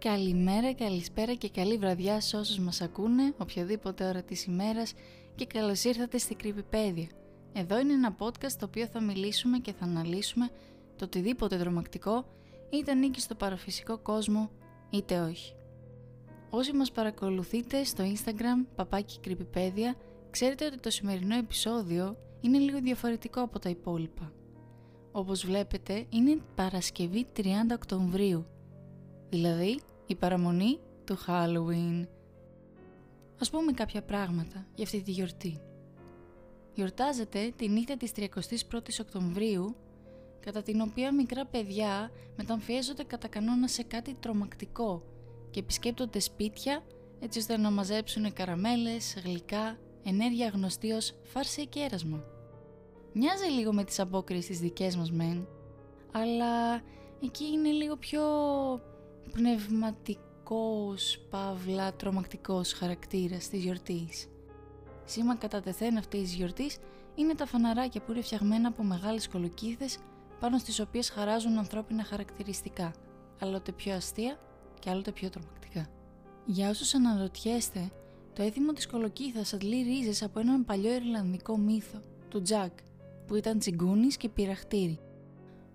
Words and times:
Καλημέρα, 0.00 0.74
καλησπέρα 0.74 1.34
και 1.34 1.48
καλή 1.48 1.76
βραδιά 1.76 2.20
σε 2.20 2.36
όσους 2.36 2.58
μας 2.58 2.80
ακούνε, 2.80 3.34
οποιαδήποτε 3.38 4.04
ώρα 4.04 4.22
της 4.22 4.44
ημέρας 4.44 4.92
και 5.34 5.46
καλώς 5.46 5.84
ήρθατε 5.84 6.18
στη 6.18 6.34
Κρυπηπέδια. 6.34 7.08
Εδώ 7.52 7.78
είναι 7.78 7.92
ένα 7.92 8.16
podcast 8.18 8.52
το 8.58 8.64
οποίο 8.64 8.86
θα 8.86 9.00
μιλήσουμε 9.00 9.58
και 9.58 9.72
θα 9.72 9.84
αναλύσουμε 9.84 10.48
το 10.96 11.04
οτιδήποτε 11.04 11.56
δρομακτικό 11.56 12.24
είτε 12.70 12.90
ανήκει 12.90 13.20
στο 13.20 13.34
παραφυσικό 13.34 13.98
κόσμο 13.98 14.50
είτε 14.90 15.20
όχι. 15.20 15.54
Όσοι 16.50 16.72
μας 16.72 16.92
παρακολουθείτε 16.92 17.84
στο 17.84 18.04
Instagram 18.04 18.66
παπάκι 18.74 19.18
Κρυπηπέδια 19.20 19.94
ξέρετε 20.30 20.64
ότι 20.64 20.78
το 20.78 20.90
σημερινό 20.90 21.36
επεισόδιο 21.36 22.16
είναι 22.40 22.58
λίγο 22.58 22.80
διαφορετικό 22.80 23.40
από 23.40 23.58
τα 23.58 23.68
υπόλοιπα. 23.68 24.32
Όπως 25.12 25.46
βλέπετε 25.46 26.06
είναι 26.08 26.38
Παρασκευή 26.54 27.26
30 27.36 27.42
Οκτωβρίου 27.72 28.46
δηλαδή 29.30 29.80
η 30.08 30.14
παραμονή 30.14 30.78
του 31.04 31.18
Halloween. 31.26 32.06
Ας 33.40 33.50
πούμε 33.50 33.72
κάποια 33.72 34.02
πράγματα 34.02 34.66
για 34.74 34.84
αυτή 34.84 35.02
τη 35.02 35.10
γιορτή. 35.10 35.60
Γιορτάζεται 36.74 37.52
τη 37.56 37.68
νύχτα 37.68 37.96
της 37.96 38.12
31ης 38.16 39.00
Οκτωβρίου, 39.00 39.76
κατά 40.40 40.62
την 40.62 40.80
οποία 40.80 41.14
μικρά 41.14 41.46
παιδιά 41.46 42.10
μεταμφιέζονται 42.36 43.02
κατά 43.02 43.28
κανόνα 43.28 43.68
σε 43.68 43.82
κάτι 43.82 44.14
τρομακτικό 44.20 45.02
και 45.50 45.60
επισκέπτονται 45.60 46.20
σπίτια 46.20 46.82
έτσι 47.20 47.38
ώστε 47.38 47.56
να 47.56 47.70
μαζέψουν 47.70 48.32
καραμέλες, 48.32 49.16
γλυκά, 49.24 49.78
ενέργεια 50.04 50.48
γνωστή 50.48 50.92
ως 50.92 51.14
φάρση 51.22 51.66
και 51.66 51.80
έρασμα. 51.80 52.24
Μοιάζει 53.12 53.48
λίγο 53.48 53.72
με 53.72 53.84
τις 53.84 54.00
απόκριες 54.00 54.46
της 54.46 54.60
δικές 54.60 54.96
μας 54.96 55.12
μεν, 55.12 55.48
αλλά 56.12 56.74
εκεί 57.22 57.44
είναι 57.44 57.70
λίγο 57.70 57.96
πιο 57.96 58.22
πνευματικός, 59.28 61.18
παύλα, 61.30 61.92
τρομακτικός 61.92 62.72
χαρακτήρας 62.72 63.48
της 63.48 63.62
γιορτής. 63.62 64.28
Σήμα 65.04 65.36
κατά 65.36 65.60
τεθέν 65.60 65.96
αυτής 65.96 66.20
της 66.20 66.34
γιορτής 66.34 66.78
είναι 67.14 67.34
τα 67.34 67.46
φαναράκια 67.46 68.00
που 68.00 68.12
είναι 68.12 68.20
φτιαγμένα 68.20 68.68
από 68.68 68.82
μεγάλες 68.82 69.28
κολοκύθες 69.28 69.98
πάνω 70.40 70.58
στις 70.58 70.80
οποίες 70.80 71.10
χαράζουν 71.10 71.58
ανθρώπινα 71.58 72.04
χαρακτηριστικά, 72.04 72.92
άλλοτε 73.40 73.72
πιο 73.72 73.94
αστεία 73.94 74.38
και 74.78 74.90
άλλοτε 74.90 75.12
πιο 75.12 75.30
τρομακτικά. 75.30 75.86
Για 76.44 76.68
όσους 76.68 76.94
αναρωτιέστε, 76.94 77.90
το 78.32 78.42
έθιμο 78.42 78.72
της 78.72 78.86
κολοκύθας 78.86 79.52
αντλεί 79.52 79.82
ρίζες 79.82 80.22
από 80.22 80.40
έναν 80.40 80.64
παλιό 80.64 80.94
Ιρλανδικό 80.94 81.56
μύθο, 81.56 82.00
του 82.28 82.42
Τζακ, 82.42 82.72
που 83.26 83.34
ήταν 83.34 83.58
τσιγκούνης 83.58 84.16
και 84.16 84.28
πειραχτήρι. 84.28 84.98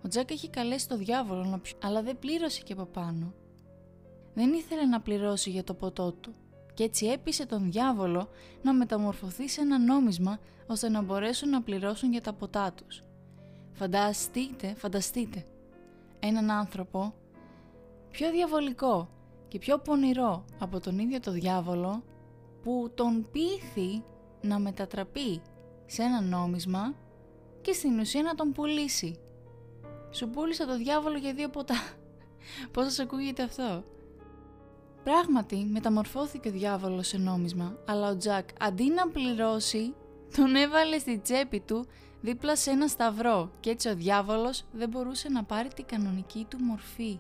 Ο 0.04 0.08
Τζακ 0.08 0.32
έχει 0.32 0.50
καλέσει 0.50 0.88
το 0.88 0.98
διάβολο 0.98 1.44
να 1.44 1.60
πιει, 1.60 1.74
αλλά 1.82 2.02
δεν 2.02 2.20
πλήρωσε 2.20 2.62
και 2.62 2.74
από 2.74 2.86
πάνω 2.86 3.34
δεν 4.34 4.54
ήθελε 4.54 4.86
να 4.86 5.02
πληρώσει 5.02 5.50
για 5.50 5.64
το 5.64 5.74
ποτό 5.74 6.12
του 6.12 6.34
και 6.74 6.84
έτσι 6.84 7.06
έπεισε 7.06 7.46
τον 7.46 7.72
διάβολο 7.72 8.30
να 8.62 8.74
μεταμορφωθεί 8.74 9.50
σε 9.50 9.62
ένα 9.62 9.80
νόμισμα 9.80 10.40
ώστε 10.68 10.90
να 10.90 11.02
μπορέσουν 11.02 11.50
να 11.50 11.62
πληρώσουν 11.62 12.12
για 12.12 12.22
τα 12.22 12.34
ποτά 12.34 12.74
τους. 12.74 13.04
Φανταστείτε, 13.72 14.74
φανταστείτε, 14.78 15.46
έναν 16.20 16.52
άνθρωπο 16.52 17.14
πιο 18.10 18.32
διαβολικό 18.32 19.10
και 19.48 19.60
πιο 19.60 19.80
πονηρό 19.80 20.46
από 20.60 20.80
τον 20.80 21.00
ίδιο 21.00 21.20
το 21.20 21.32
διάβολο 21.32 22.04
που 22.64 22.92
τον 22.96 23.28
πείθει 23.32 24.04
να 24.42 24.60
μετατραπεί 24.60 25.42
σε 25.86 26.04
ένα 26.04 26.22
νόμισμα 26.22 26.96
και 27.62 27.74
στην 27.74 28.00
ουσία 28.00 28.22
να 28.22 28.36
τον 28.36 28.52
πουλήσει. 28.52 29.20
Σου 30.12 30.30
πούλησε 30.30 30.66
το 30.66 30.78
διάβολο 30.78 31.18
για 31.18 31.34
δύο 31.34 31.50
ποτά. 31.50 31.76
Πώς 32.74 32.84
σας 32.84 33.00
ακούγεται 33.00 33.44
αυτό; 33.44 33.84
Πράγματι, 35.04 35.68
μεταμορφώθηκε 35.72 36.50
ο 36.50 36.52
διάβολος 36.52 37.08
σε 37.08 37.18
νόμισμα, 37.18 37.78
αλλά 37.88 38.10
ο 38.10 38.18
Τζακ 38.18 38.50
αντί 38.60 38.90
να 38.90 39.08
πληρώσει, 39.08 39.94
τον 40.38 40.56
έβαλε 40.56 40.98
στη 40.98 41.20
τσέπη 41.20 41.60
του 41.60 41.86
δίπλα 42.22 42.56
σε 42.56 42.72
ένα 42.72 42.88
σταυρό 42.88 43.52
και 43.60 43.70
έτσι 43.70 43.90
ο 43.90 43.96
διάβολος 43.96 44.66
δεν 44.72 44.90
μπορούσε 44.90 45.30
να 45.30 45.44
πάρει 45.44 45.68
την 45.68 45.86
κανονική 45.86 46.46
του 46.50 46.58
μορφή. 46.60 47.20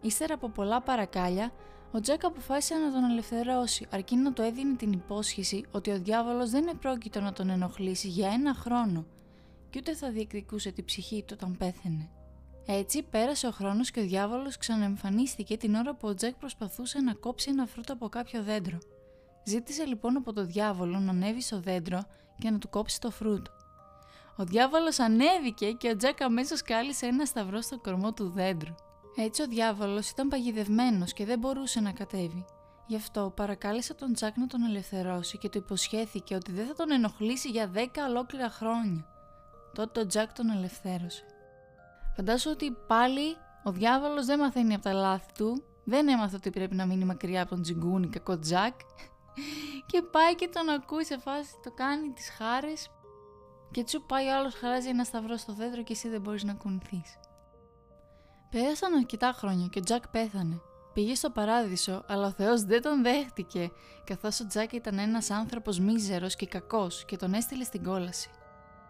Ύστερα 0.00 0.34
από 0.34 0.48
πολλά 0.48 0.80
παρακάλια, 0.80 1.52
ο 1.92 2.00
Τζακ 2.00 2.24
αποφάσισε 2.24 2.74
να 2.74 2.92
τον 2.92 3.10
ελευθερώσει, 3.10 3.86
αρκεί 3.90 4.16
να 4.16 4.32
του 4.32 4.42
έδινε 4.42 4.74
την 4.74 4.92
υπόσχεση 4.92 5.64
ότι 5.70 5.90
ο 5.90 5.98
διάβολος 5.98 6.50
δεν 6.50 6.66
επρόκειτο 6.68 7.20
να 7.20 7.32
τον 7.32 7.50
ενοχλήσει 7.50 8.08
για 8.08 8.28
ένα 8.28 8.54
χρόνο 8.54 9.06
και 9.70 9.78
ούτε 9.78 9.94
θα 9.94 10.10
διεκδικούσε 10.10 10.70
την 10.70 10.84
ψυχή 10.84 11.22
του 11.22 11.36
όταν 11.38 11.56
πέθαινε. 11.56 12.10
Έτσι 12.66 13.02
πέρασε 13.02 13.46
ο 13.46 13.50
χρόνος 13.50 13.90
και 13.90 14.00
ο 14.00 14.02
διάβολος 14.02 14.56
ξαναεμφανίστηκε 14.56 15.56
την 15.56 15.74
ώρα 15.74 15.94
που 15.94 16.08
ο 16.08 16.14
Τζεκ 16.14 16.34
προσπαθούσε 16.34 17.00
να 17.00 17.14
κόψει 17.14 17.50
ένα 17.50 17.66
φρούτο 17.66 17.92
από 17.92 18.08
κάποιο 18.08 18.42
δέντρο. 18.42 18.78
Ζήτησε 19.44 19.84
λοιπόν 19.84 20.16
από 20.16 20.32
το 20.32 20.44
διάβολο 20.44 20.98
να 20.98 21.10
ανέβει 21.10 21.42
στο 21.42 21.60
δέντρο 21.60 22.00
και 22.38 22.50
να 22.50 22.58
του 22.58 22.68
κόψει 22.68 23.00
το 23.00 23.10
φρούτο. 23.10 23.50
Ο 24.36 24.44
διάβολος 24.44 24.98
ανέβηκε 24.98 25.72
και 25.72 25.88
ο 25.88 25.96
Τζεκ 25.96 26.22
αμέσως 26.22 26.62
κάλυσε 26.62 27.06
ένα 27.06 27.24
σταυρό 27.24 27.60
στο 27.60 27.78
κορμό 27.78 28.12
του 28.12 28.28
δέντρου. 28.28 28.74
Έτσι 29.16 29.42
ο 29.42 29.46
διάβολος 29.46 30.10
ήταν 30.10 30.28
παγιδευμένος 30.28 31.12
και 31.12 31.24
δεν 31.24 31.38
μπορούσε 31.38 31.80
να 31.80 31.92
κατέβει. 31.92 32.44
Γι' 32.86 32.96
αυτό 32.96 33.32
παρακάλεσε 33.36 33.94
τον 33.94 34.12
Τζακ 34.12 34.36
να 34.36 34.46
τον 34.46 34.62
ελευθερώσει 34.62 35.38
και 35.38 35.48
του 35.48 35.58
υποσχέθηκε 35.58 36.34
ότι 36.34 36.52
δεν 36.52 36.66
θα 36.66 36.74
τον 36.74 36.90
ενοχλήσει 36.90 37.48
για 37.48 37.70
10 37.74 37.78
ολόκληρα 38.08 38.50
χρόνια. 38.50 39.06
Τότε 39.74 40.00
ο 40.00 40.06
Τζακ 40.06 40.32
τον 40.32 40.50
ελευθέρωσε. 40.50 41.24
Φαντάσου 42.16 42.50
ότι 42.50 42.76
πάλι 42.86 43.36
ο 43.64 43.70
διάβολος 43.70 44.26
δεν 44.26 44.38
μαθαίνει 44.38 44.74
από 44.74 44.82
τα 44.82 44.92
λάθη 44.92 45.32
του, 45.32 45.62
δεν 45.84 46.08
έμαθε 46.08 46.36
ότι 46.36 46.50
πρέπει 46.50 46.74
να 46.74 46.86
μείνει 46.86 47.04
μακριά 47.04 47.42
από 47.42 47.50
τον 47.50 47.62
τζιγκούνι 47.62 48.08
κακό 48.08 48.38
Τζακ 48.38 48.74
και 49.90 50.02
πάει 50.02 50.34
και 50.34 50.48
τον 50.52 50.68
ακούει 50.68 51.04
σε 51.04 51.18
φάση, 51.18 51.52
το 51.62 51.70
κάνει 51.70 52.12
τις 52.12 52.30
χάρες 52.30 52.90
και 53.70 53.84
τσου 53.84 54.02
πάει 54.06 54.26
ο 54.26 54.36
άλλος 54.36 54.54
χαράζει 54.54 54.88
ένα 54.88 55.04
σταυρό 55.04 55.36
στο 55.36 55.52
δέντρο 55.52 55.82
και 55.82 55.92
εσύ 55.92 56.08
δεν 56.08 56.20
μπορείς 56.20 56.44
να 56.44 56.54
κουνηθείς. 56.54 57.18
Πέρασαν 58.50 58.94
αρκετά 58.94 59.32
χρόνια 59.32 59.66
και 59.66 59.78
ο 59.78 59.82
Τζακ 59.82 60.08
πέθανε. 60.08 60.60
Πήγε 60.92 61.14
στο 61.14 61.30
παράδεισο, 61.30 62.04
αλλά 62.08 62.26
ο 62.26 62.30
Θεός 62.30 62.62
δεν 62.62 62.82
τον 62.82 63.02
δέχτηκε, 63.02 63.70
καθώς 64.04 64.40
ο 64.40 64.46
Τζακ 64.46 64.72
ήταν 64.72 64.98
ένας 64.98 65.30
άνθρωπος 65.30 65.78
μίζερος 65.78 66.36
και 66.36 66.46
κακός 66.46 67.04
και 67.04 67.16
τον 67.16 67.34
έστειλε 67.34 67.64
στην 67.64 67.84
κόλαση. 67.84 68.30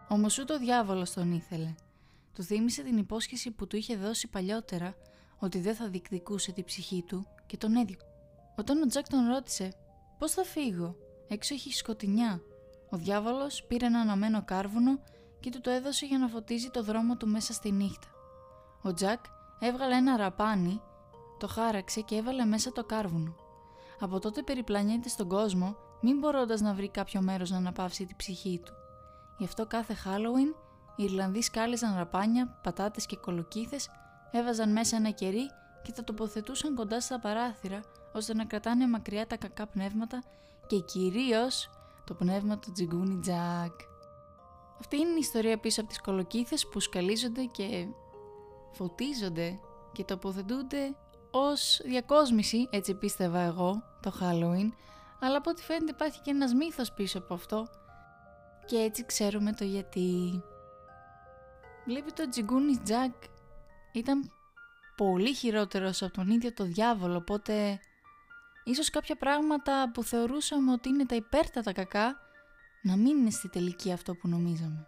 Όμως 0.09 0.39
ούτε 0.39 0.53
ο 0.53 0.59
διάβολος 0.59 1.13
τον 1.13 1.33
ήθελε. 1.33 1.75
Του 2.37 2.43
θύμισε 2.43 2.83
την 2.83 2.97
υπόσχεση 2.97 3.51
που 3.51 3.67
του 3.67 3.77
είχε 3.77 3.97
δώσει 3.97 4.29
παλιότερα 4.29 4.95
ότι 5.39 5.59
δεν 5.59 5.75
θα 5.75 5.89
διεκδικούσε 5.89 6.53
τη 6.53 6.63
ψυχή 6.63 7.03
του 7.03 7.27
και 7.47 7.57
τον 7.57 7.77
έδιωξε. 7.77 8.07
Όταν 8.57 8.83
ο 8.83 8.87
Τζακ 8.87 9.09
τον 9.09 9.29
ρώτησε 9.29 9.73
«Πώς 10.19 10.33
θα 10.33 10.45
φύγω, 10.45 10.97
έξω 11.29 11.55
έχει 11.55 11.73
σκοτεινιά», 11.73 12.41
ο 12.91 12.97
διάβολος 12.97 13.65
πήρε 13.65 13.87
ένα 13.87 14.01
αναμένο 14.01 14.45
κάρβουνο 14.45 14.99
και 15.41 15.51
του 15.51 15.61
το 15.61 15.71
έδωσε 15.71 16.07
για 16.07 16.19
να 16.19 16.29
φωτίζει 16.29 16.71
το 16.71 16.83
δρόμο 16.83 17.17
του 17.17 17.29
μέσα 17.29 17.53
στη 17.53 17.73
νύχτα. 17.73 18.09
Ο 18.83 18.93
Τζακ 18.93 19.25
έβγαλε 19.61 19.97
ένα 19.97 20.17
ραπάνι, 20.17 20.81
το 21.39 21.47
χάραξε 21.47 22.01
και 22.01 22.17
έβαλε 22.17 22.45
μέσα 22.45 22.73
το 22.73 22.85
κάρβουνο. 22.85 23.37
Από 24.01 24.19
τότε 24.19 24.43
περιπλανιέται 24.43 25.09
στον 25.09 25.29
κόσμο, 25.29 25.77
μην 26.01 26.19
μπορώντας 26.19 26.61
να 26.61 26.75
βρει 26.75 26.89
κάποιο 26.89 27.21
μέρος 27.21 27.51
να 27.51 27.57
αναπαύσει 27.57 28.07
τη 28.07 28.15
ψυχή 28.17 28.61
του. 28.65 28.73
Γι' 29.39 29.45
αυτό 29.45 29.67
κάθε 29.67 29.97
Halloween 30.05 30.66
οι 30.97 31.05
Ιρλανδοί 31.05 31.43
σκάλιζαν 31.43 31.97
ραπάνια, 31.97 32.59
πατάτες 32.63 33.07
και 33.07 33.17
κολοκύθες, 33.17 33.89
έβαζαν 34.31 34.73
μέσα 34.73 34.97
ένα 34.97 35.11
κερί 35.11 35.51
και 35.83 35.93
τα 35.93 36.05
τοποθετούσαν 36.05 36.75
κοντά 36.75 37.01
στα 37.01 37.21
παράθυρα 37.21 37.81
ώστε 38.13 38.35
να 38.35 38.45
κρατάνε 38.45 38.89
μακριά 38.89 39.27
τα 39.27 39.37
κακά 39.37 39.67
πνεύματα 39.67 40.23
και 40.67 40.81
κυρίως 40.81 41.71
το 42.05 42.15
πνεύμα 42.15 42.59
του 42.59 42.73
Τζιγκούνι 42.73 43.19
Τζακ. 43.21 43.81
Αυτή 44.81 44.97
είναι 44.97 45.11
η 45.11 45.19
ιστορία 45.19 45.59
πίσω 45.59 45.81
από 45.81 45.89
τις 45.89 46.01
κολοκύθες 46.01 46.69
που 46.69 46.81
σκαλίζονται 46.81 47.45
και 47.45 47.87
φωτίζονται 48.73 49.59
και 49.93 50.05
τοποθετούνται 50.05 50.97
ως 51.31 51.81
διακόσμηση, 51.85 52.69
έτσι 52.71 52.95
πίστευα 52.95 53.41
εγώ, 53.41 53.83
το 54.01 54.13
Halloween, 54.21 54.69
αλλά 55.21 55.37
από 55.37 55.51
ό,τι 55.51 55.63
φαίνεται 55.63 55.91
υπάρχει 55.91 56.21
και 56.21 56.31
ένας 56.31 56.55
μύθος 56.55 56.93
πίσω 56.93 57.19
από 57.19 57.35
αυτό 57.35 57.67
και 58.67 58.77
έτσι 58.77 59.05
ξέρουμε 59.05 59.53
το 59.53 59.65
γιατί. 59.65 60.43
Βλέπει 61.87 62.13
το 62.13 62.29
Τζιγκούνι 62.29 62.79
Τζακ 62.79 63.15
ήταν 63.93 64.33
πολύ 64.97 65.35
χειρότερος 65.35 66.03
από 66.03 66.13
τον 66.13 66.29
ίδιο 66.29 66.53
το 66.53 66.65
διάβολο, 66.65 67.17
οπότε 67.17 67.81
ίσως 68.65 68.91
κάποια 68.91 69.17
πράγματα 69.17 69.91
που 69.95 70.03
θεωρούσαμε 70.03 70.73
ότι 70.73 70.89
είναι 70.89 71.07
τα 71.07 71.15
υπέρτατα 71.15 71.73
κακά, 71.73 72.17
να 72.83 72.97
μην 72.97 73.17
είναι 73.17 73.31
στη 73.31 73.49
τελική 73.49 73.93
αυτό 73.93 74.15
που 74.15 74.29
νομίζαμε. 74.29 74.87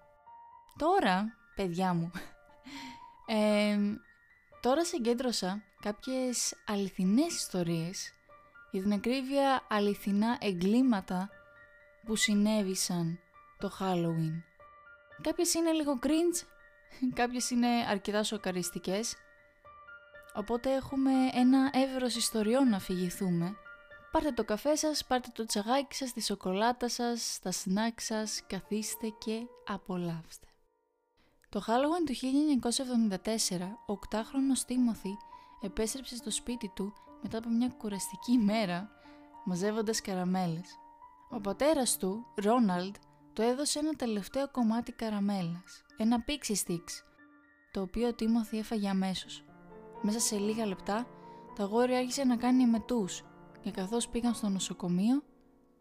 Τώρα, 0.79 1.37
παιδιά 1.55 1.95
μου, 1.95 2.11
ε, 3.37 3.79
τώρα 4.61 4.85
συγκέντρωσα 4.85 5.63
κάποιες 5.81 6.55
αληθινές 6.67 7.35
ιστορίες 7.35 8.13
για 8.71 8.83
την 8.83 8.93
ακρίβεια 8.93 9.63
αληθινά 9.69 10.39
εγκλήματα 10.41 11.31
που 12.05 12.17
συνέβησαν 12.17 13.19
το 13.59 13.71
Halloween. 13.81 14.43
Κάποιες 15.23 15.55
είναι 15.55 15.73
λίγο 15.73 15.99
cringe 16.03 16.47
Κάποιες 17.15 17.51
είναι 17.51 17.69
αρκετά 17.89 18.23
σοκαριστικές. 18.23 19.17
οπότε 20.35 20.75
έχουμε 20.75 21.11
ένα 21.33 21.71
εύρος 21.73 22.17
ιστοριών 22.17 22.69
να 22.69 22.77
αφηγηθούμε. 22.77 23.57
Πάρτε 24.13 24.33
το 24.33 24.45
καφέ 24.45 24.75
σας, 24.77 25.05
πάρτε 25.07 25.29
το 25.35 25.45
τσαγάκι 25.45 25.95
σας, 25.95 26.13
τη 26.13 26.23
σοκολάτα 26.23 26.89
σας, 26.89 27.39
τα 27.43 27.53
σνάκ 27.53 28.01
σας, 28.01 28.43
καθίστε 28.47 29.09
και 29.19 29.47
απολαύστε. 29.67 30.47
Το 31.49 31.63
Halloween 31.67 32.05
του 32.07 32.15
1974, 32.15 33.79
ο 33.87 33.93
8χρονος 33.93 34.65
Τίμωθη 34.67 35.17
επέστρεψε 35.61 36.17
στο 36.17 36.31
σπίτι 36.31 36.73
του 36.75 36.93
μετά 37.23 37.39
από 37.39 37.49
μια 37.49 37.69
κουραστική 37.69 38.33
ημέρα 38.33 38.91
μαζεύοντας 39.45 40.01
καραμέλες. 40.01 40.79
Ο 41.31 41.41
πατέρας 41.41 41.97
του, 41.97 42.27
Ρόναλντ, 42.35 42.95
το 43.33 43.43
έδωσε 43.43 43.79
ένα 43.79 43.93
τελευταίο 43.93 44.51
κομμάτι 44.51 44.93
καραμέλας, 44.93 45.85
ένα 46.01 46.25
pixie 46.27 46.55
sticks, 46.67 47.03
το 47.73 47.81
οποίο 47.81 48.09
ο 48.09 48.15
Τίμωθη 48.15 48.59
έφαγε 48.59 48.89
αμέσως. 48.89 49.45
Μέσα 50.03 50.21
σε 50.21 50.37
λίγα 50.37 50.67
λεπτά, 50.67 51.07
το 51.57 51.63
αγόρι 51.63 51.95
άρχισε 51.95 52.25
να 52.25 52.37
κάνει 52.37 52.63
εμετούς 52.63 53.25
και 53.61 53.71
καθώς 53.71 54.09
πήγαν 54.09 54.35
στο 54.35 54.49
νοσοκομείο, 54.49 55.23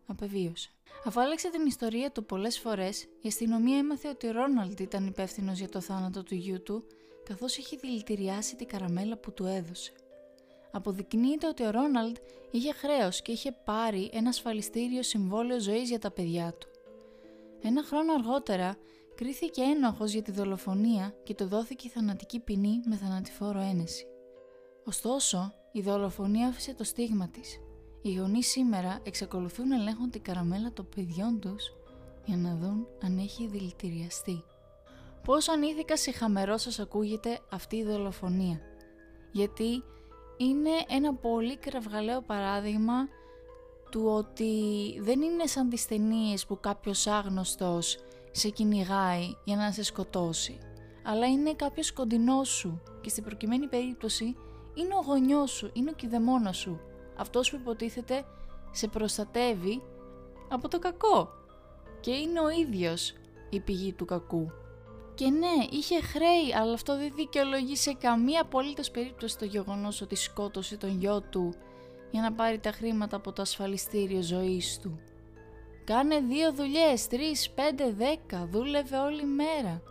απεβίωσε. 0.05 0.69
Αφού 1.05 1.21
άλλαξε 1.21 1.49
την 1.49 1.65
ιστορία 1.65 2.11
του 2.11 2.25
πολλές 2.25 2.59
φορές, 2.59 3.03
η 3.03 3.27
αστυνομία 3.27 3.77
έμαθε 3.77 4.09
ότι 4.09 4.27
ο 4.27 4.31
Ρόναλντ 4.31 4.79
ήταν 4.79 5.07
υπεύθυνος 5.07 5.59
για 5.59 5.69
το 5.69 5.81
θάνατο 5.81 6.23
του 6.23 6.35
γιού 6.35 6.63
του, 6.63 6.83
καθώς 7.23 7.57
είχε 7.57 7.77
δηλητηριάσει 7.77 8.55
την 8.55 8.67
καραμέλα 8.67 9.17
που 9.17 9.33
του 9.33 9.45
έδωσε. 9.45 9.91
Αποδεικνύεται 10.71 11.47
ότι 11.47 11.63
ο 11.63 11.69
Ρόναλντ 11.69 12.17
είχε 12.51 12.73
χρέος 12.73 13.21
και 13.21 13.31
είχε 13.31 13.51
πάρει 13.51 14.09
ένα 14.13 14.29
ασφαλιστήριο 14.29 15.03
συμβόλαιο 15.03 15.59
ζωής 15.59 15.89
για 15.89 15.99
τα 15.99 16.11
παιδιά 16.11 16.53
του. 16.53 16.67
Ένα 17.61 17.83
χρόνο 17.83 18.13
αργότερα 18.13 18.77
κρίθηκε 19.17 19.61
ένοχος 19.61 20.11
για 20.11 20.21
τη 20.21 20.31
δολοφονία 20.31 21.15
και 21.23 21.33
του 21.33 21.47
δόθηκε 21.47 21.89
θανατική 21.89 22.39
ποινή 22.39 22.81
με 22.85 22.95
θανατηφόρο 22.95 23.59
ένεση. 23.59 24.05
Ωστόσο, 24.85 25.53
η 25.71 25.81
δολοφονία 25.81 26.47
άφησε 26.47 26.73
το 26.73 26.83
στίγμα 26.83 27.27
της. 27.27 27.59
Οι 28.01 28.13
γονείς 28.15 28.47
σήμερα 28.47 28.99
εξακολουθούν 29.03 29.67
να 29.67 29.75
ελέγχουν 29.75 30.09
την 30.09 30.21
καραμέλα 30.21 30.73
των 30.73 30.89
παιδιών 30.95 31.39
τους 31.39 31.73
για 32.25 32.37
να 32.37 32.55
δουν 32.55 32.87
αν 33.03 33.17
έχει 33.17 33.47
δηλητηριαστεί. 33.47 34.43
Πόσο 35.23 35.51
ανήθικα 35.51 35.97
συχαμερό 35.97 36.57
σας 36.57 36.79
ακούγεται 36.79 37.39
αυτή 37.51 37.75
η 37.75 37.83
δολοφονία; 37.83 38.59
Γιατί 39.31 39.83
είναι 40.37 40.71
ένα 40.87 41.13
πολύ 41.13 41.57
κραυγαλαίο 41.57 42.21
παράδειγμα 42.21 43.07
του 43.91 44.03
ότι 44.05 44.53
δεν 44.99 45.21
είναι 45.21 45.45
σαν 45.45 45.69
τις 45.69 45.87
ταινίες 45.87 46.45
που 46.45 46.59
κάποιος 46.59 47.07
άγνωστος 47.07 47.97
σε 48.37 48.49
κυνηγάει 48.49 49.35
για 49.43 49.55
να 49.55 49.71
σε 49.71 49.83
σκοτώσει, 49.83 50.57
αλλά 51.03 51.27
είναι 51.27 51.53
κάποιος 51.53 51.93
κοντινός 51.93 52.49
σου 52.49 52.81
και 53.01 53.09
στην 53.09 53.23
προκειμένη 53.23 53.67
περίπτωση 53.67 54.35
είναι 54.73 54.95
ο 54.95 55.03
γονιός 55.05 55.51
σου, 55.51 55.69
είναι 55.73 55.89
ο 55.89 55.93
κηδεμόνας 55.93 56.57
σου, 56.57 56.79
αυτός 57.17 57.49
που 57.49 57.55
υποτίθεται 57.55 58.25
σε 58.71 58.87
προστατεύει 58.87 59.81
από 60.49 60.67
το 60.67 60.79
κακό 60.79 61.29
και 61.99 62.11
είναι 62.11 62.39
ο 62.39 62.49
ίδιος 62.49 63.13
η 63.49 63.59
πηγή 63.59 63.93
του 63.93 64.05
κακού. 64.05 64.51
Και 65.15 65.29
ναι, 65.29 65.65
είχε 65.69 66.01
χρέη, 66.01 66.55
αλλά 66.55 66.73
αυτό 66.73 66.97
δεν 66.97 67.13
δικαιολογεί 67.15 67.75
σε 67.75 67.93
καμία 67.93 68.41
απολύτως 68.41 68.91
περίπτωση 68.91 69.37
το 69.37 69.45
γεγονός 69.45 70.01
ότι 70.01 70.15
σκότωσε 70.15 70.77
τον 70.77 70.99
γιο 70.99 71.21
του 71.21 71.53
για 72.11 72.21
να 72.21 72.33
πάρει 72.33 72.59
τα 72.59 72.71
χρήματα 72.71 73.15
από 73.15 73.31
το 73.31 73.41
ασφαλιστήριο 73.41 74.21
ζωής 74.21 74.79
του. 74.81 74.99
Κάνε 75.87 76.19
δύο 76.19 76.53
δουλειές, 76.53 77.07
τρεις, 77.07 77.49
πέντε, 77.49 77.91
δέκα, 77.91 78.45
δούλευε 78.45 78.97
όλη 78.97 79.25
μέρα. 79.25 79.81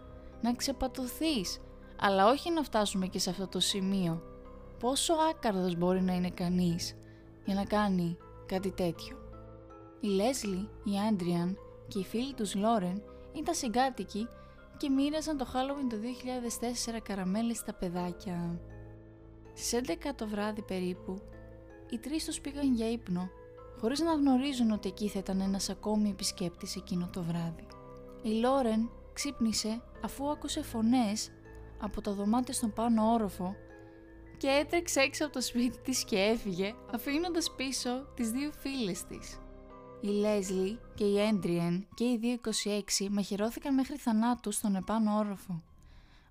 Να 0.41 0.55
ξεπατωθείς, 0.55 1.61
αλλά 2.01 2.29
όχι 2.31 2.51
να 2.51 2.63
φτάσουμε 2.63 3.07
και 3.07 3.19
σε 3.19 3.31
αυτό 3.31 3.47
το 3.47 3.61
σημείο. 3.61 4.23
Πόσο 4.79 5.15
άκαρδος 5.31 5.77
μπορεί 5.77 6.03
να 6.03 6.15
είναι 6.15 6.31
κανείς 6.31 6.97
για 7.45 7.55
να 7.55 7.65
κάνει 7.65 8.17
κάτι 8.47 8.71
τέτοιο; 8.71 9.17
Η 10.01 10.07
Λέσλι, 10.07 10.69
η 10.85 10.93
Άντριαν 11.09 11.59
και 11.89 11.99
οι 11.99 12.05
φίλοι 12.05 12.35
τους 12.35 12.55
Λόρεν 12.55 13.03
ήταν 13.33 13.55
συγκάτοικοι 13.55 14.29
και 14.77 14.89
μοίραζαν 14.89 15.37
το 15.37 15.47
Halloween 15.53 15.87
το 15.91 15.97
2004 16.97 17.01
καραμέλες 17.03 17.57
στα 17.57 17.75
παιδάκια. 17.75 18.61
Στις 19.55 19.73
11 19.73 20.13
το 20.15 20.29
βράδυ 20.29 20.63
περίπου, 20.63 21.23
οι 21.91 21.99
τρεις 21.99 22.25
τους 22.25 22.41
πήγαν 22.41 22.75
για 22.75 22.91
ύπνο, 22.91 23.31
χωρίς 23.81 24.01
να 24.01 24.13
γνωρίζουν 24.13 24.71
ότι 24.71 24.89
εκεί 24.89 25.09
θα 25.09 25.19
ήταν 25.19 25.41
ένας 25.41 25.69
ακόμη 25.69 26.09
επισκέπτης 26.09 26.77
εκείνο 26.77 27.09
το 27.13 27.23
βράδυ. 27.23 27.67
Η 28.23 28.31
Λόρεν 28.31 28.91
ξύπνησε 29.13 29.83
αφού 30.05 30.31
άκουσε 30.31 30.63
φωνές 30.63 31.31
από 31.81 32.01
το 32.01 32.13
δωμάτιο 32.13 32.55
στον 32.55 32.73
πάνω 32.73 33.13
όροφο 33.13 33.55
και 34.39 34.49
έτρεξε 34.49 35.01
έξω 35.01 35.25
από 35.25 35.33
το 35.33 35.41
σπίτι 35.41 35.79
της 35.79 36.05
και 36.05 36.17
έφυγε 36.17 36.75
αφήνοντας 36.95 37.55
πίσω 37.57 38.07
τις 38.15 38.31
δύο 38.31 38.53
φίλες 38.59 39.05
της. 39.05 39.41
Η 40.01 40.07
Λέσλι 40.07 40.79
και 40.95 41.05
η 41.05 41.21
Έντριεν 41.21 41.87
και 41.95 42.05
οι 42.05 42.41
226 42.99 43.09
μαχαιρώθηκαν 43.11 43.75
μέχρι 43.75 43.97
θανάτου 43.97 44.53
στον 44.53 44.75
επάνω 44.75 45.19
όροφο. 45.19 45.63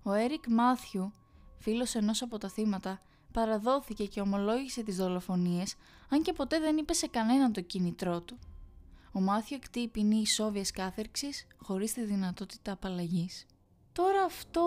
Ο 0.02 0.12
Έρικ 0.12 0.44
Μάθιου, 0.48 1.12
φίλος 1.58 1.94
ενός 1.94 2.22
από 2.22 2.38
τα 2.38 2.48
θύματα, 2.48 3.00
παραδόθηκε 3.36 4.04
και 4.04 4.20
ομολόγησε 4.20 4.82
τις 4.82 4.96
δολοφονίες, 4.96 5.74
αν 6.08 6.22
και 6.22 6.32
ποτέ 6.32 6.58
δεν 6.60 6.76
είπε 6.76 6.92
σε 6.92 7.06
κανέναν 7.06 7.52
το 7.52 7.60
κίνητρό 7.60 8.20
του. 8.20 8.38
Ο 9.12 9.20
Μάθιου 9.20 9.56
εκτεί 9.60 9.88
ποινή 9.88 10.16
ισόβιας 10.16 10.70
κάθερξης 10.70 11.46
χωρίς 11.58 11.92
τη 11.92 12.04
δυνατότητα 12.04 12.72
απαλλαγής. 12.72 13.46
Τώρα 13.92 14.22
αυτό... 14.22 14.62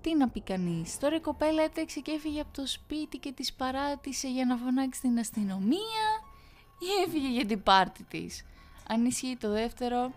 Τι 0.00 0.16
να 0.16 0.28
πει 0.28 0.40
κανείς. 0.40 0.98
Τώρα 0.98 1.16
η 1.16 1.20
κοπέλα 1.20 1.62
έτρεξε 1.62 2.00
και 2.00 2.10
έφυγε 2.10 2.40
από 2.40 2.52
το 2.52 2.66
σπίτι 2.66 3.18
και 3.18 3.32
της 3.32 3.52
παράτησε 3.52 4.28
για 4.28 4.44
να 4.44 4.56
φωνάξει 4.56 5.00
την 5.00 5.18
αστυνομία 5.18 6.06
ή 6.78 7.02
έφυγε 7.06 7.28
για 7.28 7.46
την 7.46 7.62
πάρτι 7.62 8.02
της. 8.04 8.44
Αν 8.88 9.04
ισχύει 9.04 9.36
το 9.40 9.50
δεύτερο, 9.50 10.12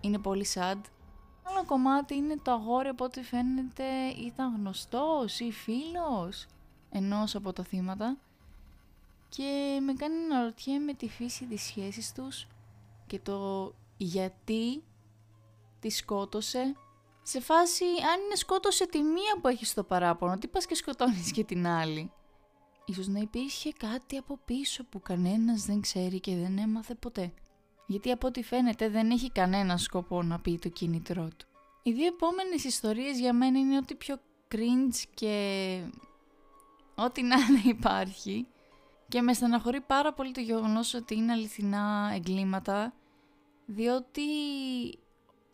είναι 0.00 0.18
πολύ 0.18 0.46
sad. 0.54 0.80
Άλλο 1.42 1.64
κομμάτι 1.66 2.14
είναι 2.14 2.36
το 2.42 2.50
αγόρι 2.52 2.88
από 2.88 3.04
ό,τι 3.04 3.22
φαίνεται 3.22 3.84
ήταν 4.26 4.54
γνωστός 4.56 5.40
ή 5.40 5.52
φίλος 5.52 6.46
ενός 6.96 7.34
από 7.34 7.52
τα 7.52 7.62
θύματα 7.62 8.16
και 9.28 9.78
με 9.82 9.92
κάνει 9.92 10.26
να 10.28 10.42
ρωτιέμαι 10.42 10.94
τη 10.94 11.08
φύση 11.08 11.44
της 11.44 11.62
σχέσης 11.62 12.12
τους 12.12 12.46
και 13.06 13.18
το 13.18 13.72
γιατί 13.96 14.82
τη 15.80 15.90
σκότωσε 15.90 16.76
σε 17.22 17.40
φάση 17.40 17.84
αν 17.84 18.22
είναι 18.24 18.34
σκότωσε 18.34 18.86
τη 18.86 19.02
μία 19.02 19.38
που 19.40 19.48
έχει 19.48 19.64
στο 19.64 19.84
παράπονο 19.84 20.38
τι 20.38 20.48
πας 20.48 20.66
και 20.66 20.74
σκοτώνεις 20.74 21.30
και 21.32 21.44
την 21.44 21.66
άλλη; 21.66 22.12
Ίσως 22.88 23.06
να 23.06 23.18
υπήρχε 23.18 23.72
κάτι 23.72 24.16
από 24.16 24.38
πίσω 24.44 24.84
που 24.84 25.02
κανένας 25.02 25.64
δεν 25.64 25.80
ξέρει 25.80 26.20
και 26.20 26.36
δεν 26.36 26.58
έμαθε 26.58 26.94
ποτέ. 26.94 27.32
Γιατί 27.86 28.10
από 28.10 28.26
ό,τι 28.26 28.42
φαίνεται 28.42 28.88
δεν 28.88 29.10
έχει 29.10 29.30
κανένα 29.30 29.76
σκοπό 29.76 30.22
να 30.22 30.40
πει 30.40 30.58
το 30.58 30.68
κίνητρό 30.68 31.28
του. 31.36 31.46
Οι 31.82 31.92
δύο 31.92 32.06
επόμενες 32.06 32.64
ιστορίες 32.64 33.18
για 33.18 33.32
μένα 33.32 33.58
είναι 33.58 33.76
ότι 33.76 33.94
πιο 33.94 34.20
cringe 34.54 35.04
και 35.14 35.80
ό,τι 36.96 37.22
να 37.22 37.36
είναι 37.36 37.60
υπάρχει. 37.64 38.46
Και 39.08 39.22
με 39.22 39.32
στεναχωρεί 39.32 39.80
πάρα 39.80 40.12
πολύ 40.12 40.32
το 40.32 40.40
γεγονός 40.40 40.94
ότι 40.94 41.14
είναι 41.14 41.32
αληθινά 41.32 42.10
εγκλήματα, 42.14 42.94
διότι 43.66 44.22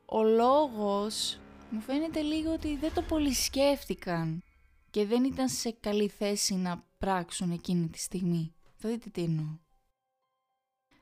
ο 0.06 0.22
λόγος 0.22 1.38
μου 1.70 1.80
φαίνεται 1.80 2.20
λίγο 2.20 2.52
ότι 2.52 2.76
δεν 2.76 2.94
το 2.94 3.02
πολύ 3.02 3.32
σκέφτηκαν 3.32 4.42
και 4.90 5.06
δεν 5.06 5.24
ήταν 5.24 5.48
σε 5.48 5.76
καλή 5.80 6.08
θέση 6.08 6.54
να 6.54 6.84
πράξουν 6.98 7.50
εκείνη 7.50 7.88
τη 7.88 7.98
στιγμή. 7.98 8.54
Θα 8.76 8.88
δείτε 8.88 9.10
τι 9.10 9.22
εννοώ. 9.22 9.58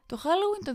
Το 0.06 0.20
Halloween 0.22 0.64
το 0.64 0.72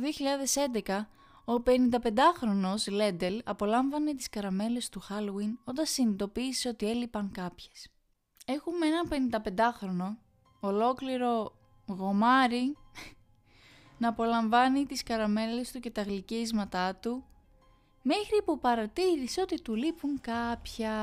2011, 0.84 1.06
ο 1.46 1.64
55χρονος 1.66 2.92
Λέντελ 2.92 3.42
απολάμβανε 3.46 4.16
τις 4.16 4.30
καραμέλες 4.30 4.90
του 4.90 5.02
Halloween 5.10 5.58
όταν 5.64 5.86
συνειδητοποίησε 5.86 6.70
ότι 6.70 6.90
έλειπαν 6.90 7.32
κάποιες. 7.32 7.90
Έχουμε 8.46 8.86
ένα 8.86 9.04
55χρονο, 9.10 10.18
ολόκληρο 10.60 11.56
γομάρι, 11.88 12.78
να 14.00 14.08
απολαμβάνει 14.08 14.86
τις 14.86 15.04
καραμέλες 15.04 15.72
του 15.72 15.80
και 15.80 15.92
τα 15.92 16.02
γλυκίσματά 16.02 16.96
του, 16.96 17.24
μέχρι 18.02 18.42
που 18.46 18.60
παρατήρησε 18.60 19.42
ότι 19.42 19.62
του 19.62 19.76
λείπουν 19.76 20.22
κάποια 20.22 20.94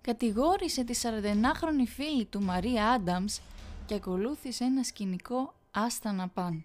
κατηγόρησε 0.00 0.84
τη 0.84 1.00
41χρονη 1.02 1.86
φίλη 1.86 2.24
του 2.24 2.42
Μαρία 2.42 2.90
Άνταμς 2.90 3.40
και 3.86 3.94
ακολούθησε 3.94 4.64
ένα 4.64 4.82
σκηνικό 4.82 5.54
άστα 5.70 6.12
να 6.12 6.28
πάν. 6.28 6.64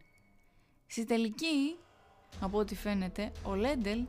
Στη 0.87 1.05
τελική, 1.05 1.75
από 2.41 2.57
ό,τι 2.57 2.75
φαίνεται, 2.75 3.31
ο 3.43 3.55
Λέντελ 3.55 4.05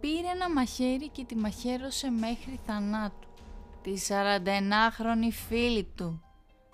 πήρε 0.00 0.28
ένα 0.28 0.50
μαχαίρι 0.50 1.08
και 1.08 1.24
τη 1.24 1.36
μαχαίρωσε 1.36 2.10
μέχρι 2.10 2.60
θανάτου. 2.66 3.25
Τη 3.86 3.94
41χρονη 4.08 5.32
φίλη 5.46 5.84
του, 5.94 6.22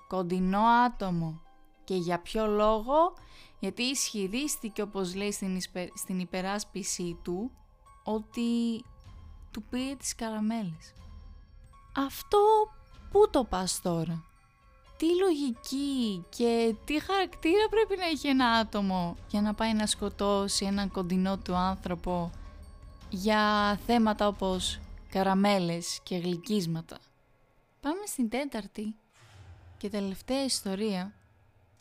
κοντινό 0.09 0.61
άτομο. 0.61 1.41
Και 1.85 1.95
για 1.95 2.19
ποιο 2.19 2.47
λόγο, 2.47 3.15
γιατί 3.59 3.83
ισχυρίστηκε 3.83 4.83
όπως 4.83 5.15
λέει 5.15 5.33
στην, 5.33 5.61
στην 5.95 6.19
υπεράσπιση 6.19 7.19
του, 7.23 7.51
ότι 8.05 8.43
του 9.51 9.63
πήρε 9.63 9.95
τις 9.95 10.15
καραμέλες. 10.15 10.95
Αυτό 11.97 12.39
Πού 13.13 13.31
το 13.31 13.45
πας 13.45 13.81
τώρα; 13.83 14.25
Τι 14.97 15.07
λογική 15.21 16.25
και 16.29 16.75
τι 16.85 17.01
χαρακτήρα 17.01 17.69
πρέπει 17.71 17.97
να 17.97 18.05
έχει 18.05 18.29
ένα 18.29 18.47
άτομο 18.47 19.17
για 19.29 19.41
να 19.41 19.55
πάει 19.55 19.75
να 19.75 19.87
σκοτώσει 19.87 20.65
έναν 20.65 20.91
κοντινό 20.91 21.39
του 21.39 21.55
άνθρωπο 21.55 22.31
για 23.09 23.79
θέματα 23.87 24.27
όπως 24.27 24.79
καραμέλες 25.13 26.01
και 26.03 26.17
γλυκίσματα. 26.17 26.99
Πάμε 27.81 28.07
στην 28.07 28.29
τέταρτη 28.29 28.95
και 29.79 29.89
τελευταία 29.89 30.45
ιστορία. 30.45 31.13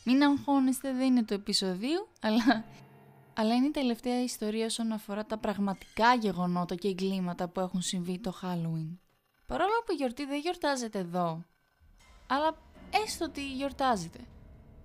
Μην 0.06 0.24
αγχώνεστε, 0.24 0.94
δεν 0.94 1.06
είναι 1.06 1.24
το 1.24 1.34
επεισοδίο, 1.34 2.08
αλλά, 2.22 2.66
αλλά 3.34 3.56
είναι 3.56 3.66
η 3.66 3.72
τελευταία 3.72 4.24
ιστορία 4.24 4.66
όσον 4.66 4.92
αφορά 4.92 5.26
τα 5.26 5.38
πραγματικά 5.38 6.14
γεγονότα 6.14 6.76
και 6.76 6.88
εγκλήματα 6.88 7.48
που 7.48 7.60
έχουν 7.60 7.82
συμβεί 7.82 8.20
το 8.20 8.34
Halloween. 8.42 8.98
Παρόλο 9.46 9.84
που 9.86 9.92
η 9.92 9.96
γιορτή 9.96 10.26
δεν 10.26 10.40
γιορτάζεται 10.40 11.00
εδώ, 11.00 11.44
αλλά 12.28 12.58
έστω 13.04 13.26
ότι 13.26 13.54
γιορτάζεται. 13.54 14.20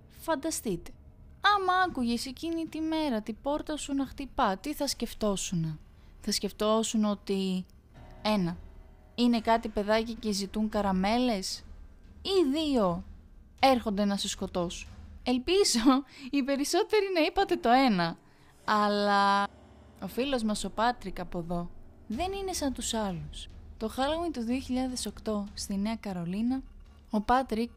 Φανταστείτε, 0.09 0.91
άμα 1.41 1.73
άκουγες 1.73 2.25
εκείνη 2.25 2.65
τη 2.65 2.81
μέρα 2.81 3.21
την 3.21 3.37
πόρτα 3.41 3.77
σου 3.77 3.93
να 3.93 4.05
χτυπά, 4.05 4.57
τι 4.57 4.73
θα 4.73 4.87
σκεφτόσουν. 4.87 5.79
Θα 6.21 6.31
σκεφτόσουν 6.31 7.05
ότι 7.05 7.65
ένα, 8.21 8.57
είναι 9.15 9.41
κάτι 9.41 9.67
παιδάκι 9.69 10.13
και 10.13 10.31
ζητούν 10.31 10.69
καραμέλες; 10.69 11.63
Ή 12.21 12.49
δύο, 12.51 13.03
έρχονται 13.59 14.05
να 14.05 14.17
σε 14.17 14.27
σκοτώσουν. 14.27 14.89
Ελπίζω 15.23 16.03
οι 16.29 16.43
περισσότεροι 16.43 17.05
να 17.13 17.21
είπατε 17.21 17.55
το 17.55 17.69
ένα, 17.69 18.17
αλλά 18.65 19.43
ο 20.01 20.07
φίλος 20.07 20.43
μας 20.43 20.63
ο 20.63 20.69
Πάτρικ 20.69 21.19
από 21.19 21.39
εδώ 21.39 21.69
δεν 22.07 22.31
είναι 22.31 22.53
σαν 22.53 22.73
τους 22.73 22.93
άλλους. 22.93 23.49
Το 23.77 23.91
Halloween 23.97 24.31
του 24.33 24.45
2008 25.23 25.43
στη 25.53 25.77
Νέα 25.77 25.95
Καρολίνα, 25.95 26.61
ο 27.09 27.21
Πάτρικ 27.21 27.71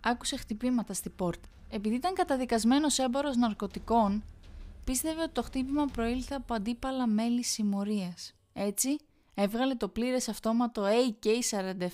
άκουσε 0.00 0.36
χτυπήματα 0.36 0.94
στη 0.94 1.10
πόρτα. 1.10 1.48
Επειδή 1.70 1.94
ήταν 1.94 2.14
καταδικασμένος 2.14 2.98
έμπορος 2.98 3.36
ναρκωτικών, 3.36 4.22
πίστευε 4.84 5.22
ότι 5.22 5.32
το 5.32 5.42
χτύπημα 5.42 5.84
προήλθε 5.84 6.34
από 6.34 6.54
αντίπαλα 6.54 7.06
μέλη 7.06 7.44
συμμορίας. 7.44 8.34
Έτσι, 8.52 8.96
έβγαλε 9.38 9.74
το 9.74 9.88
πλήρες 9.88 10.28
αυτόματο 10.28 10.84
AK-47 10.84 11.88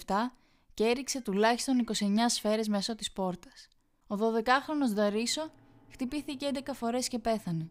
και 0.75 0.85
έριξε 0.85 1.21
τουλάχιστον 1.21 1.85
29 1.87 1.95
σφαίρες 2.27 2.69
μέσω 2.69 2.95
της 2.95 3.13
πόρτας. 3.13 3.69
Ο 4.07 4.15
12χρονος 4.15 4.95
Δαρίσο 4.95 5.51
χτυπήθηκε 5.91 6.51
11 6.55 6.61
φορές 6.75 7.09
και 7.09 7.19
πέθανε. 7.19 7.71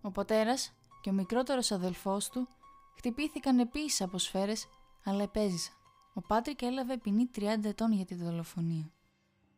Ο 0.00 0.10
πατέρας 0.10 0.72
και 1.00 1.10
ο 1.10 1.12
μικρότερος 1.12 1.70
αδελφός 1.70 2.28
του 2.28 2.48
χτυπήθηκαν 2.96 3.58
επίσης 3.58 4.00
από 4.00 4.18
σφαίρες, 4.18 4.66
αλλά 5.04 5.22
επέζησαν. 5.22 5.74
Ο 6.14 6.20
Πάτρικ 6.20 6.62
έλαβε 6.62 6.96
ποινή 6.96 7.30
30 7.34 7.64
ετών 7.64 7.92
για 7.92 8.04
τη 8.04 8.14
δολοφονία. 8.14 8.92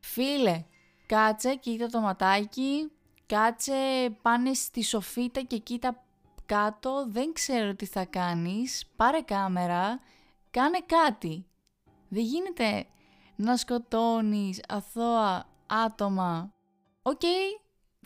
Φίλε, 0.00 0.64
κάτσε, 1.06 1.54
κοίτα 1.54 1.86
το 1.86 2.00
ματάκι, 2.00 2.90
κάτσε, 3.26 3.74
πάνε 4.22 4.54
στη 4.54 4.82
σοφίτα 4.82 5.40
και 5.40 5.58
κοίτα 5.58 6.03
κάτω, 6.46 7.06
δεν 7.08 7.32
ξέρω 7.32 7.74
τι 7.74 7.86
θα 7.86 8.04
κάνεις, 8.04 8.84
πάρε 8.96 9.20
κάμερα, 9.20 10.00
κάνε 10.50 10.78
κάτι. 10.86 11.46
Δεν 12.08 12.22
γίνεται 12.22 12.86
να 13.36 13.56
σκοτώνεις 13.56 14.60
αθώα 14.68 15.46
άτομα. 15.66 16.52
Οκ, 17.02 17.20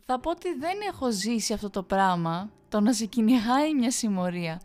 θα 0.04 0.20
πω 0.20 0.30
ότι 0.30 0.54
δεν 0.54 0.80
έχω 0.88 1.10
ζήσει 1.10 1.52
αυτό 1.52 1.70
το 1.70 1.82
πράγμα, 1.82 2.50
το 2.68 2.80
να 2.80 2.92
σε 2.92 3.04
κυνηγάει 3.04 3.74
μια 3.74 3.90
συμμορία. 3.90 4.60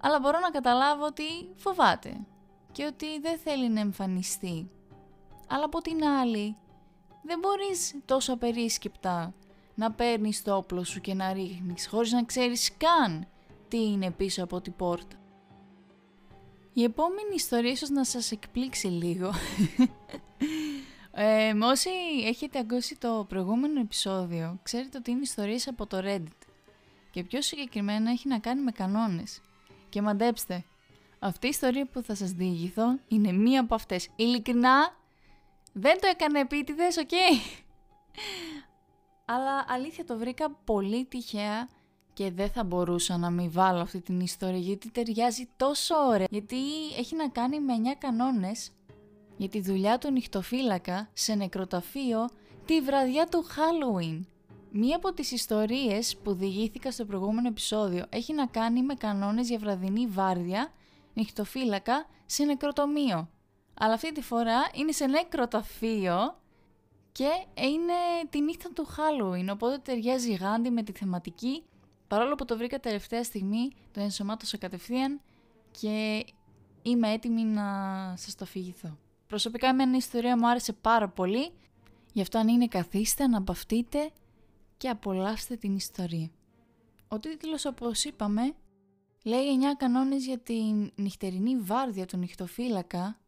Αλλά 0.00 0.20
μπορώ 0.20 0.38
να 0.38 0.50
καταλάβω 0.50 1.04
ότι 1.04 1.24
φοβάται 1.54 2.26
και 2.72 2.84
ότι 2.84 3.20
δεν 3.20 3.38
θέλει 3.38 3.68
να 3.68 3.80
εμφανιστεί. 3.80 4.70
Αλλά 5.48 5.64
από 5.64 5.80
την 5.80 6.04
άλλη, 6.04 6.56
δεν 7.22 7.38
μπορείς 7.38 8.00
τόσο 8.04 8.32
απερίσκεπτα 8.32 9.34
να 9.78 9.92
παίρνεις 9.92 10.42
το 10.42 10.56
όπλο 10.56 10.84
σου 10.84 11.00
και 11.00 11.14
να 11.14 11.32
ρίχνεις 11.32 11.86
χωρίς 11.86 12.12
να 12.12 12.24
ξέρεις 12.24 12.70
καν 12.76 13.26
τι 13.68 13.82
είναι 13.82 14.10
πίσω 14.10 14.44
από 14.44 14.60
την 14.60 14.76
πόρτα. 14.76 15.16
Η 16.72 16.82
επόμενη 16.82 17.34
ιστορία 17.34 17.70
ίσως 17.70 17.88
να 17.88 18.04
σας 18.04 18.32
εκπλήξει 18.32 18.86
λίγο. 18.86 19.32
ε, 21.12 21.52
όσοι 21.62 21.90
έχετε 22.24 22.58
ακούσει 22.58 22.96
το 22.96 23.26
προηγούμενο 23.28 23.80
επεισόδιο, 23.80 24.58
ξέρετε 24.62 24.98
ότι 24.98 25.10
είναι 25.10 25.20
ιστορίες 25.22 25.68
από 25.68 25.86
το 25.86 26.00
Reddit. 26.04 26.46
Και 27.10 27.24
πιο 27.24 27.42
συγκεκριμένα 27.42 28.10
έχει 28.10 28.28
να 28.28 28.38
κάνει 28.38 28.62
με 28.62 28.70
κανόνες. 28.70 29.40
Και 29.88 30.02
μαντέψτε, 30.02 30.64
αυτή 31.18 31.46
η 31.46 31.48
ιστορία 31.48 31.86
που 31.86 32.02
θα 32.02 32.14
σας 32.14 32.30
διηγηθώ 32.30 32.98
είναι 33.08 33.32
μία 33.32 33.60
από 33.60 33.74
αυτές. 33.74 34.08
Ειλικρινά, 34.16 34.96
δεν 35.72 36.00
το 36.00 36.06
έκανε 36.06 36.40
επίτηδες, 36.40 36.96
οκ; 36.96 37.10
Αλλά 39.30 39.64
αλήθεια 39.68 40.04
το 40.04 40.18
βρήκα 40.18 40.50
πολύ 40.50 41.04
τυχαία 41.04 41.68
και 42.12 42.30
δεν 42.30 42.50
θα 42.50 42.64
μπορούσα 42.64 43.16
να 43.16 43.30
μην 43.30 43.50
βάλω 43.52 43.80
αυτή 43.80 44.00
την 44.00 44.20
ιστορία 44.20 44.58
γιατί 44.58 44.90
ταιριάζει 44.90 45.48
τόσο 45.56 45.94
ωραία. 46.08 46.26
Γιατί 46.30 46.56
έχει 46.98 47.16
να 47.16 47.28
κάνει 47.28 47.60
με 47.60 47.72
9 47.84 47.96
κανόνες 47.98 48.70
για 49.36 49.48
τη 49.48 49.60
δουλειά 49.60 49.98
του 49.98 50.10
νυχτοφύλακα 50.10 51.08
σε 51.12 51.34
νεκροταφείο 51.34 52.28
τη 52.64 52.80
βραδιά 52.80 53.26
του 53.26 53.44
Halloween. 53.44 54.20
Μία 54.70 54.96
από 54.96 55.12
τις 55.12 55.30
ιστορίες 55.32 56.16
που 56.16 56.32
διηγήθηκα 56.32 56.90
στο 56.90 57.04
προηγούμενο 57.04 57.48
επεισόδιο 57.48 58.04
έχει 58.08 58.32
να 58.32 58.46
κάνει 58.46 58.82
με 58.82 58.94
κανόνες 58.94 59.48
για 59.48 59.58
βραδινή 59.58 60.06
βάρδια 60.06 60.72
νυχτοφύλακα 61.14 62.06
σε 62.26 62.44
νεκροτομείο. 62.44 63.28
Αλλά 63.74 63.94
αυτή 63.94 64.12
τη 64.12 64.22
φορά 64.22 64.68
είναι 64.74 64.92
σε 64.92 65.06
νεκροταφείο 65.06 66.36
και 67.18 67.62
είναι 67.62 67.94
τη 68.30 68.40
νύχτα 68.40 68.72
του 68.72 68.86
Halloween, 68.86 69.46
οπότε 69.52 69.78
ταιριάζει 69.78 70.32
γάντι 70.32 70.70
με 70.70 70.82
τη 70.82 70.92
θεματική 70.92 71.62
Παρόλο 72.08 72.34
που 72.34 72.44
το 72.44 72.56
βρήκα 72.56 72.80
τελευταία 72.80 73.24
στιγμή, 73.24 73.70
το 73.92 74.00
ενσωμάτωσα 74.00 74.56
κατευθείαν 74.56 75.20
και 75.70 76.24
είμαι 76.82 77.12
έτοιμη 77.12 77.44
να 77.44 77.64
σας 78.16 78.34
το 78.34 78.44
αφηγηθώ. 78.44 78.98
Προσωπικά 79.26 79.68
εμένα 79.68 79.94
η 79.94 79.96
ιστορία 79.96 80.38
μου 80.38 80.48
άρεσε 80.48 80.72
πάρα 80.72 81.08
πολύ, 81.08 81.50
γι' 82.12 82.20
αυτό 82.20 82.38
αν 82.38 82.48
είναι 82.48 82.66
καθίστε 82.66 83.26
να 83.26 83.40
μπαυτείτε 83.40 84.10
και 84.76 84.88
απολαύστε 84.88 85.56
την 85.56 85.74
ιστορία. 85.74 86.30
Ο 87.08 87.18
τίτλος 87.18 87.64
όπως 87.64 88.04
είπαμε 88.04 88.54
λέει 89.24 89.58
9 89.60 89.76
κανόνες 89.76 90.24
για 90.24 90.38
την 90.38 90.92
νυχτερινή 90.94 91.56
βάρδια 91.56 92.06
του 92.06 92.16
νυχτοφύλακα 92.16 93.18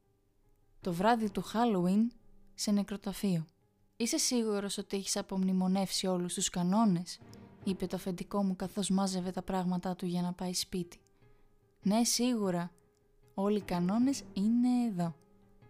το 0.81 0.93
βράδυ 0.93 1.31
του 1.31 1.43
Halloween 1.43 2.07
σε 2.55 2.71
νεκροταφείο. 2.71 3.47
Είσαι 4.01 4.19
σίγουρος 4.19 4.79
ότι 4.79 4.97
έχεις 4.97 5.17
απομνημονεύσει 5.17 6.07
όλους 6.07 6.35
τους 6.35 6.51
κανόνες; 6.51 7.19
Είπε 7.65 7.87
το 7.87 7.97
αφεντικό 7.97 8.43
μου 8.43 8.57
καθώς 8.57 8.91
μάζευε 8.91 9.31
τα 9.31 9.43
πράγματά 9.43 9.97
του 9.97 10.07
για 10.07 10.23
να 10.23 10.33
πάει 10.33 10.55
σπίτι. 10.55 11.01
«Ναι, 11.83 12.05
σίγουρα. 12.05 12.71
Όλοι 13.35 13.57
οι 13.57 13.61
κανόνες 13.61 14.23
είναι 14.33 14.69
εδώ», 14.91 15.15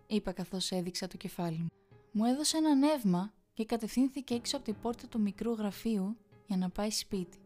είπα 0.06 0.32
καθώς 0.32 0.70
έδειξα 0.70 1.06
το 1.06 1.16
κεφάλι 1.16 1.58
μου. 1.58 1.68
Μου 2.12 2.24
έδωσε 2.24 2.56
ένα 2.56 2.74
νεύμα 2.74 3.32
και 3.54 3.64
κατευθύνθηκε 3.64 4.34
έξω 4.34 4.56
από 4.56 4.64
την 4.64 4.76
πόρτα 4.82 5.06
του 5.08 5.20
μικρού 5.20 5.52
γραφείου 5.52 6.16
για 6.46 6.56
να 6.56 6.68
πάει 6.68 6.90
σπίτι. 6.90 7.38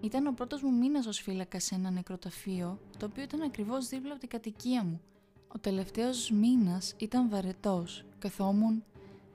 Ήταν 0.00 0.26
ο 0.26 0.32
πρώτος 0.32 0.62
μου 0.62 0.72
μήνας 0.72 1.06
ως 1.06 1.20
φύλακα 1.20 1.60
σε 1.60 1.74
ένα 1.74 1.90
νεκροταφείο, 1.90 2.78
το 2.98 3.06
οποίο 3.06 3.22
ήταν 3.22 3.42
ακριβώς 3.42 3.88
δίπλα 3.88 4.10
από 4.10 4.20
την 4.20 4.28
κατοικία 4.28 4.84
μου. 4.84 5.00
Ο 5.48 5.58
τελευταίος 5.58 6.30
μήνας 6.30 6.94
ήταν 6.98 7.28
βαρετός. 7.28 8.04
Καθόμουν, 8.18 8.84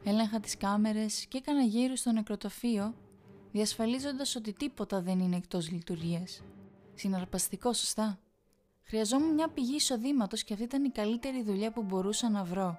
έλεγχα 0.03 0.39
τις 0.39 0.57
κάμερες 0.57 1.25
και 1.25 1.37
έκανα 1.37 1.61
γύρω 1.61 1.95
στο 1.95 2.11
νεκροταφείο 2.11 2.93
διασφαλίζοντας 3.51 4.35
ότι 4.35 4.53
τίποτα 4.53 5.01
δεν 5.01 5.19
είναι 5.19 5.35
εκτός 5.35 5.71
λειτουργίας. 5.71 6.43
Συναρπαστικό, 6.93 7.73
σωστά. 7.73 8.19
Χρειαζόμουν 8.83 9.33
μια 9.33 9.49
πηγή 9.49 9.75
εισοδήματος 9.75 10.43
και 10.43 10.53
αυτή 10.53 10.65
ήταν 10.65 10.83
η 10.83 10.89
καλύτερη 10.89 11.43
δουλειά 11.43 11.71
που 11.71 11.83
μπορούσα 11.83 12.29
να 12.29 12.43
βρω. 12.43 12.77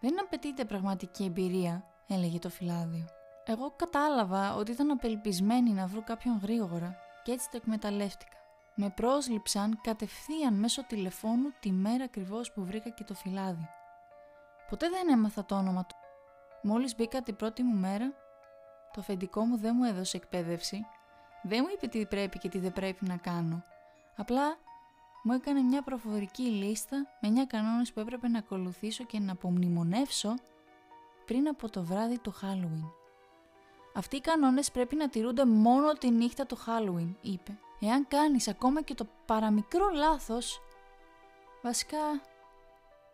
Δεν 0.00 0.20
απαιτείται 0.20 0.64
πραγματική 0.64 1.24
εμπειρία, 1.24 1.84
έλεγε 2.06 2.38
το 2.38 2.48
φυλάδιο. 2.48 3.06
Εγώ 3.44 3.70
κατάλαβα 3.76 4.54
ότι 4.54 4.70
ήταν 4.70 4.90
απελπισμένη 4.90 5.70
να 5.70 5.86
βρω 5.86 6.02
κάποιον 6.02 6.38
γρήγορα 6.42 6.96
και 7.22 7.32
έτσι 7.32 7.50
το 7.50 7.56
εκμεταλλεύτηκα. 7.56 8.36
Με 8.74 8.90
πρόσληψαν 8.90 9.80
κατευθείαν 9.82 10.54
μέσω 10.54 10.84
τηλεφώνου 10.84 11.52
τη 11.60 11.72
μέρα 11.72 12.04
ακριβώς 12.04 12.52
που 12.52 12.64
βρήκα 12.64 12.90
και 12.90 13.04
το 13.04 13.14
φυλάδιο. 13.14 13.68
Ποτέ 14.70 14.88
δεν 14.88 15.08
έμαθα 15.08 15.44
το 15.44 15.54
όνομα 15.54 15.84
του. 15.86 15.96
Μόλις 16.68 16.96
μπήκα 16.96 17.22
την 17.22 17.36
πρώτη 17.36 17.62
μου 17.62 17.76
μέρα, 17.76 18.12
το 18.92 19.00
αφεντικό 19.00 19.44
μου 19.44 19.56
δεν 19.56 19.74
μου 19.76 19.84
έδωσε 19.84 20.16
εκπαίδευση. 20.16 20.86
Δεν 21.42 21.60
μου 21.62 21.72
είπε 21.74 21.86
τι 21.86 22.06
πρέπει 22.06 22.38
και 22.38 22.48
τι 22.48 22.58
δεν 22.58 22.72
πρέπει 22.72 23.04
να 23.04 23.16
κάνω. 23.16 23.64
Απλά 24.16 24.58
μου 25.22 25.32
έκανε 25.32 25.60
μια 25.60 25.82
προφορική 25.82 26.42
λίστα 26.42 26.96
με 27.20 27.28
9 27.28 27.46
κανόνες 27.46 27.92
που 27.92 28.00
έπρεπε 28.00 28.28
να 28.28 28.38
ακολουθήσω 28.38 29.04
και 29.04 29.18
να 29.18 29.32
απομνημονεύσω 29.32 30.34
πριν 31.26 31.48
από 31.48 31.70
το 31.70 31.82
βράδυ 31.82 32.18
του 32.18 32.34
Halloween. 32.42 32.90
Αυτοί 33.94 34.16
οι 34.16 34.20
κανόνες 34.20 34.70
πρέπει 34.70 34.96
να 34.96 35.08
τηρούνται 35.08 35.44
μόνο 35.44 35.92
τη 35.92 36.10
νύχτα 36.10 36.46
του 36.46 36.58
Halloween, 36.58 37.14
είπε. 37.20 37.58
Εάν 37.80 38.08
κάνεις 38.08 38.48
ακόμα 38.48 38.82
και 38.82 38.94
το 38.94 39.06
παραμικρό 39.26 39.88
λάθος, 39.94 40.60
βασικά 41.62 41.98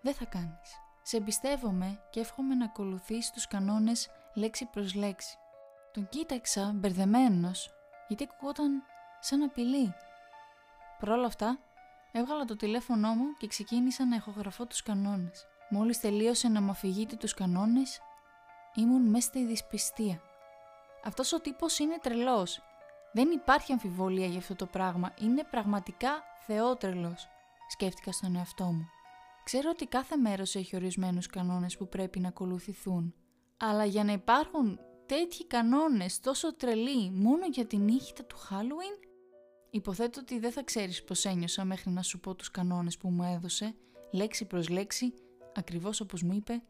δεν 0.02 0.14
θα 0.14 0.25
κάνεις. 0.25 0.82
Σε 1.02 1.16
εμπιστεύομαι 1.16 2.02
και 2.11 2.21
εύχομαι 2.21 2.54
να 2.54 2.64
ακολουθείς 2.64 3.30
τους 3.30 3.47
κανόνες 3.47 4.11
λέξη 4.35 4.64
προς 4.73 4.94
λέξη. 4.94 5.37
Τον 5.92 6.09
κοίταξα 6.09 6.73
μπερδεμένος, 6.75 7.71
γιατί 8.09 8.28
ακουγόταν 8.30 8.82
σαν 9.21 9.42
απειλή. 9.42 9.94
Παρ' 11.00 11.11
όλα 11.11 11.26
αυτά, 11.26 11.59
έβγαλα 12.12 12.44
το 12.44 12.56
τηλέφωνό 12.56 13.14
μου 13.14 13.37
και 13.38 13.47
ξεκίνησα 13.47 14.06
να 14.06 14.16
ηχογραφώ 14.16 14.66
τους 14.66 14.82
κανόνες. 14.82 15.47
Μόλις 15.68 16.00
τελείωσε 16.00 16.49
να 16.49 16.61
μου 16.61 16.71
αφηγείται 16.71 17.16
τους 17.16 17.35
κανόνες, 17.35 18.00
ήμουν 18.75 19.09
μέσα 19.11 19.26
στη 19.26 19.44
δυσπιστία. 19.47 20.21
Αυτός 21.04 21.32
ο 21.32 21.40
τύπος 21.40 21.78
είναι 21.78 21.99
τρελός. 21.99 22.62
Δεν 23.12 23.30
υπάρχει 23.30 23.73
αμφιβολία 23.73 24.26
για 24.26 24.38
αυτό 24.38 24.54
το 24.54 24.66
πράγμα. 24.66 25.14
Είναι 25.21 25.44
πραγματικά 25.44 26.23
θεότρελος, 26.47 27.28
σκέφτηκα 27.68 28.12
στον 28.12 28.37
εαυτό 28.37 28.64
μου. 28.64 28.87
Ξέρω 29.44 29.70
ότι 29.70 29.87
κάθε 29.87 30.16
μέρος 30.16 30.54
έχει 30.54 30.76
ορισμένους 30.76 31.26
κανόνες 31.26 31.76
που 31.76 31.88
πρέπει 31.88 32.20
να 32.20 32.28
ακολουθηθούν. 32.28 33.14
Αλλά 33.56 33.84
για 33.84 34.04
να 34.04 34.12
υπάρχουν 34.12 34.78
τέτοιοι 35.06 35.46
κανόνες 35.46 36.20
τόσο 36.20 36.54
τρελοί 36.54 37.11
μόνο 37.11 37.46
για 37.52 37.66
τη 37.66 37.76
νύχτα 37.76 38.25
του 38.25 38.37
Halloween, 38.37 39.06
υποθέτω 39.70 40.20
ότι 40.20 40.38
δεν 40.38 40.52
θα 40.52 40.62
ξέρεις 40.62 41.04
πώς 41.04 41.25
ένιωσα 41.25 41.64
μέχρι 41.64 41.90
να 41.90 42.02
σου 42.02 42.20
πω 42.20 42.34
τους 42.34 42.50
κανόνες 42.50 42.96
που 42.96 43.08
μου 43.08 43.22
έδωσε, 43.22 43.75
λέξη 44.12 44.44
προς 44.44 44.68
λέξη, 44.68 45.14
ακριβώς 45.54 46.00
όπως 46.00 46.22
μου 46.22 46.32
είπε, 46.32 46.62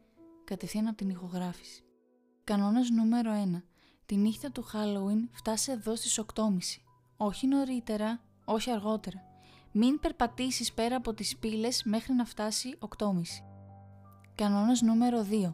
κατευθείαν 0.43 0.87
από 0.87 0.97
την 0.97 1.09
ηχογράφηση. 1.09 1.83
Κανόνας 2.43 2.89
νούμερο 2.89 3.31
1. 3.55 3.63
Τη 4.05 4.15
νύχτα 4.15 4.51
του 4.51 4.65
Halloween 4.73 5.29
φτάσε 5.31 5.71
εδώ 5.71 5.95
στις 5.95 6.19
8.30. 6.19 6.81
Όχι 7.17 7.47
νωρίτερα, 7.47 8.21
όχι 8.45 8.71
αργότερα. 8.71 9.32
Μην 9.75 9.99
περπατήσεις 9.99 10.73
πέρα 10.73 10.95
από 10.95 11.13
τις 11.13 11.37
πύλες 11.37 11.83
μέχρι 11.83 12.13
να 12.13 12.25
φτάσει 12.25 12.77
8.30. 12.79 13.11
Κανόνας 14.35 14.81
νούμερο 14.81 15.25
2. 15.31 15.53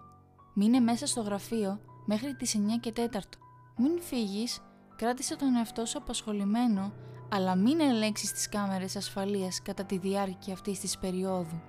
Μείνε 0.53 0.79
μέσα 0.79 1.07
στο 1.07 1.21
γραφείο 1.21 1.79
μέχρι 2.05 2.35
τις 2.35 2.55
9 2.55 2.79
και 2.79 2.91
4. 2.91 3.39
Μην 3.77 4.01
φύγεις, 4.01 4.59
κράτησε 4.95 5.35
τον 5.35 5.55
εαυτό 5.55 5.85
σου 5.85 5.97
απασχολημένο, 5.97 6.93
αλλά 7.29 7.55
μην 7.55 7.79
ελέγξεις 7.79 8.31
τις 8.31 8.49
κάμερες 8.49 8.95
ασφαλείας 8.95 9.61
κατά 9.61 9.85
τη 9.85 9.97
διάρκεια 9.97 10.53
αυτής 10.53 10.79
της 10.79 10.97
περίοδου. 10.97 11.61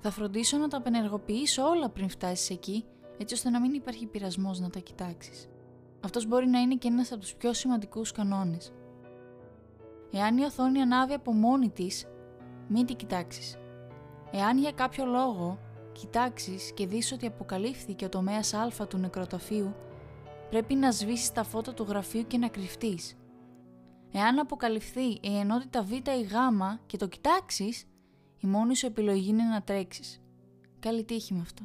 Θα 0.00 0.10
φροντίσω 0.10 0.56
να 0.56 0.68
τα 0.68 0.76
απενεργοποιήσω 0.76 1.62
όλα 1.62 1.90
πριν 1.90 2.08
φτάσεις 2.08 2.50
εκεί, 2.50 2.84
έτσι 3.18 3.34
ώστε 3.34 3.50
να 3.50 3.60
μην 3.60 3.72
υπάρχει 3.72 4.06
πειρασμός 4.06 4.60
να 4.60 4.70
τα 4.70 4.78
κοιτάξεις. 4.78 5.48
Αυτός 6.04 6.26
μπορεί 6.26 6.46
να 6.46 6.60
είναι 6.60 6.74
και 6.74 6.88
ένας 6.88 7.12
από 7.12 7.20
τους 7.20 7.34
πιο 7.34 7.52
σημαντικούς 7.52 8.12
κανόνες. 8.12 8.72
Εάν 10.12 10.38
η 10.38 10.44
οθόνη 10.44 10.80
ανάβει 10.80 11.12
από 11.12 11.32
μόνη 11.32 11.70
της, 11.70 12.06
μην 12.68 12.86
την 12.86 12.96
κοιτάξεις. 12.96 13.56
Εάν 14.30 14.58
για 14.58 14.72
κάποιο 14.72 15.04
λόγο 15.04 15.58
κοιτάξεις 15.92 16.72
και 16.72 16.86
δεις 16.86 17.12
ότι 17.12 17.26
αποκαλύφθηκε 17.26 18.04
ο 18.04 18.08
τομέας 18.08 18.54
α 18.54 18.86
του 18.88 18.98
νεκροταφείου, 18.98 19.74
πρέπει 20.50 20.74
να 20.74 20.90
σβήσεις 20.90 21.32
τα 21.32 21.44
φώτα 21.44 21.74
του 21.74 21.82
γραφείου 21.88 22.26
και 22.26 22.38
να 22.38 22.48
κρυφτείς. 22.48 23.16
Εάν 24.12 24.38
αποκαλυφθεί 24.38 25.04
η 25.20 25.38
ενότητα 25.38 25.82
β 25.82 25.92
ή 25.92 25.98
γ 25.98 26.32
και 26.86 26.96
το 26.96 27.08
κοιτάξεις, 27.08 27.84
η 28.38 28.46
μόνη 28.46 28.76
σου 28.76 28.86
επιλογή 28.86 29.28
είναι 29.28 29.44
να 29.44 29.62
τρέξεις. 29.62 30.22
Καλή 30.78 31.04
τύχη 31.04 31.34
με 31.34 31.40
αυτό. 31.40 31.62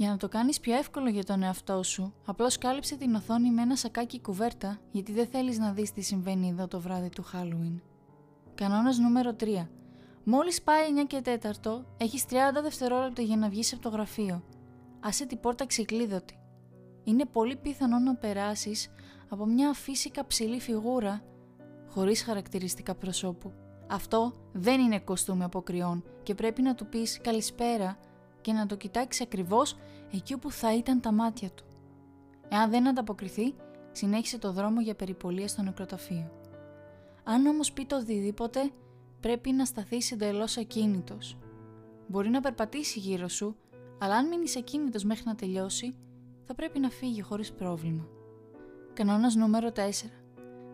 Για 0.00 0.10
να 0.10 0.16
το 0.16 0.28
κάνεις 0.28 0.60
πιο 0.60 0.74
εύκολο 0.74 1.08
για 1.08 1.24
τον 1.24 1.42
εαυτό 1.42 1.82
σου, 1.82 2.14
απλώς 2.24 2.58
κάλυψε 2.58 2.96
την 2.96 3.14
οθόνη 3.14 3.50
με 3.50 3.62
ένα 3.62 3.76
σακάκι 3.76 4.20
κουβέρτα 4.20 4.80
γιατί 4.90 5.12
δεν 5.12 5.26
θέλεις 5.26 5.58
να 5.58 5.72
δεις 5.72 5.92
τι 5.92 6.00
συμβαίνει 6.00 6.48
εδώ 6.48 6.68
το 6.68 6.80
βράδυ 6.80 7.08
του 7.08 7.24
Halloween. 7.24 7.80
Κανόνας 8.54 8.98
νούμερο 8.98 9.36
3. 9.40 9.66
Μόλις 10.24 10.62
πάει 10.62 10.82
9 11.02 11.06
και 11.06 11.22
4, 11.22 11.84
έχεις 11.96 12.24
30 12.24 12.62
δευτερόλεπτα 12.62 13.22
για 13.22 13.36
να 13.36 13.48
βγεις 13.48 13.72
από 13.72 13.82
το 13.82 13.88
γραφείο. 13.88 14.42
Άσε 15.00 15.26
την 15.26 15.40
πόρτα 15.40 15.66
ξεκλείδωτη. 15.66 16.38
Είναι 17.04 17.24
πολύ 17.24 17.56
πιθανό 17.56 17.98
να 17.98 18.14
περάσεις 18.14 18.90
από 19.28 19.46
μια 19.46 19.72
φύσικα 19.72 20.26
ψηλή 20.26 20.60
φιγούρα 20.60 21.22
χωρίς 21.88 22.22
χαρακτηριστικά 22.22 22.94
προσώπου. 22.94 23.52
Αυτό 23.90 24.32
δεν 24.52 24.80
είναι 24.80 25.00
κοστούμι 25.00 25.44
αποκριών 25.44 26.04
και 26.22 26.34
πρέπει 26.34 26.62
να 26.62 26.74
του 26.74 26.86
πεις 26.86 27.20
καλησπέρα 27.22 27.98
και 28.40 28.52
να 28.52 28.66
το 28.66 28.76
κοιτάξεις 28.76 29.22
ακριβώς 29.22 29.76
εκεί 30.12 30.34
όπου 30.34 30.50
θα 30.50 30.74
ήταν 30.74 31.00
τα 31.00 31.12
μάτια 31.12 31.50
του. 31.50 31.64
Εάν 32.48 32.70
δεν 32.70 32.88
ανταποκριθεί, 32.88 33.54
συνέχισε 33.92 34.38
το 34.38 34.52
δρόμο 34.52 34.80
για 34.80 34.94
περιπολία 34.94 35.48
στο 35.48 35.62
νεκροταφείο. 35.62 36.30
Αν 37.24 37.46
όμως 37.46 37.72
πει 37.72 37.84
το 37.84 37.96
οτιδήποτε, 37.96 38.70
πρέπει 39.20 39.52
να 39.52 39.64
σταθείς 39.64 40.12
εντελώ 40.12 40.48
ακίνητος. 40.58 41.38
Μπορεί 42.06 42.28
να 42.28 42.40
περπατήσει 42.40 42.98
γύρω 42.98 43.28
σου, 43.28 43.56
αλλά 43.98 44.14
αν 44.14 44.28
μείνεις 44.28 44.56
ακίνητος 44.56 45.04
μέχρι 45.04 45.22
να 45.26 45.34
τελειώσει, 45.34 45.94
θα 46.44 46.54
πρέπει 46.54 46.78
να 46.78 46.90
φύγει 46.90 47.22
χωρίς 47.22 47.52
πρόβλημα. 47.52 48.08
Κανόνας 48.92 49.34
νούμερο 49.34 49.72
4. 49.72 50.10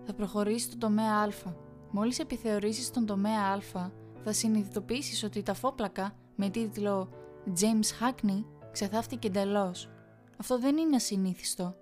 Θα 0.05 0.14
προχωρήσεις 0.14 0.62
στο 0.62 0.79
τομέα 0.79 1.12
Α. 1.12 1.53
Μόλις 1.90 2.18
επιθεωρήσεις 2.18 2.90
τον 2.90 3.07
τομέα 3.07 3.40
Α, 3.40 3.90
θα 4.25 4.33
συνειδητοποιήσεις 4.33 5.22
ότι 5.22 5.42
τα 5.42 5.55
φόπλακα 5.55 6.16
με 6.37 6.49
τίτλο 6.49 7.09
James 7.46 8.05
Hackney 8.05 8.44
ξεθάφτηκε 8.77 9.27
εντελώς. 9.27 9.89
Αυτό 10.41 10.59
δεν 10.59 10.77
είναι 10.77 10.97
ασυνήθιστο. 10.97 11.75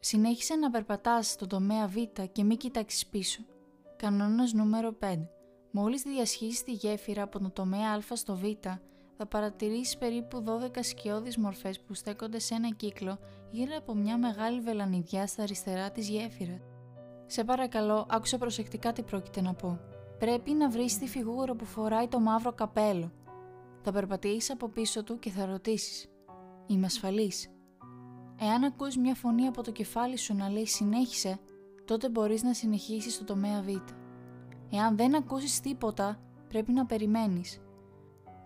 Συνέχισε 0.00 0.54
να 0.54 0.70
περπατάς 0.70 1.30
στο 1.30 1.46
τομέα 1.46 1.86
Β 1.86 1.96
και 2.32 2.44
μην 2.44 2.56
κοιτάξεις 2.56 3.06
πίσω. 3.06 3.42
Κανόνας 3.96 4.52
νούμερο 4.52 4.96
5. 5.00 5.28
Μόλις 5.70 6.02
διασχίσεις 6.02 6.62
τη 6.62 6.72
γέφυρα 6.72 7.22
από 7.22 7.38
το 7.38 7.50
τομέα 7.50 7.92
Α 7.92 8.16
στο 8.16 8.36
Β, 8.36 8.44
θα 9.16 9.26
παρατηρήσεις 9.26 9.96
περίπου 9.96 10.44
12 10.46 10.78
σκιώδεις 10.80 11.36
μορφές 11.36 11.80
που 11.80 11.94
στέκονται 11.94 12.38
σε 12.38 12.54
ένα 12.54 12.68
κύκλο 12.68 13.18
γύρω 13.50 13.76
από 13.76 13.94
μια 13.94 14.18
μεγάλη 14.18 14.60
βελανιδιά 14.60 15.26
στα 15.26 15.42
αριστερά 15.42 15.90
της 15.90 16.08
γέφυρα. 16.08 16.60
Σε 17.26 17.44
παρακαλώ, 17.44 18.06
άκουσε 18.08 18.38
προσεκτικά 18.38 18.92
τι 18.92 19.02
πρόκειται 19.02 19.40
να 19.40 19.54
πω. 19.54 19.80
Πρέπει 20.18 20.50
να 20.50 20.70
βρεις 20.70 20.98
τη 20.98 21.06
φιγούρα 21.06 21.54
που 21.54 21.64
φοράει 21.64 22.08
το 22.08 22.20
μαύρο 22.20 22.52
καπέλο. 22.52 23.12
Θα 23.82 23.92
περπατήσεις 23.92 24.50
από 24.50 24.68
πίσω 24.68 25.04
του 25.04 25.18
και 25.18 25.30
θα 25.30 25.44
ρωτήσεις 25.46 26.09
«Είμαι 26.70 26.86
ασφαλής» 26.86 27.48
Εάν 28.40 28.64
ακούς 28.64 28.96
μια 28.96 29.14
φωνή 29.14 29.46
από 29.46 29.62
το 29.62 29.70
κεφάλι 29.70 30.16
σου 30.16 30.34
να 30.34 30.48
λέει 30.48 30.66
«Συνέχισε», 30.66 31.38
τότε 31.84 32.08
μπορείς 32.08 32.42
να 32.42 32.54
συνεχίσεις 32.54 33.14
στο 33.14 33.24
τομέα 33.24 33.62
Β. 33.62 33.68
Εάν 34.70 34.96
δεν 34.96 35.14
ακούσεις 35.14 35.60
τίποτα, 35.60 36.20
πρέπει 36.48 36.72
να 36.72 36.86
περιμένεις. 36.86 37.60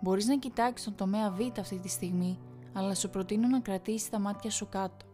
Μπορείς 0.00 0.26
να 0.26 0.36
κοιτάξεις 0.36 0.86
τον 0.86 0.94
τομέα 0.94 1.30
Β 1.30 1.40
αυτή 1.58 1.78
τη 1.78 1.88
στιγμή, 1.88 2.38
αλλά 2.72 2.94
σου 2.94 3.10
προτείνω 3.10 3.48
να 3.48 3.60
κρατήσεις 3.60 4.08
τα 4.08 4.18
μάτια 4.18 4.50
σου 4.50 4.68
κάτω. 4.68 5.06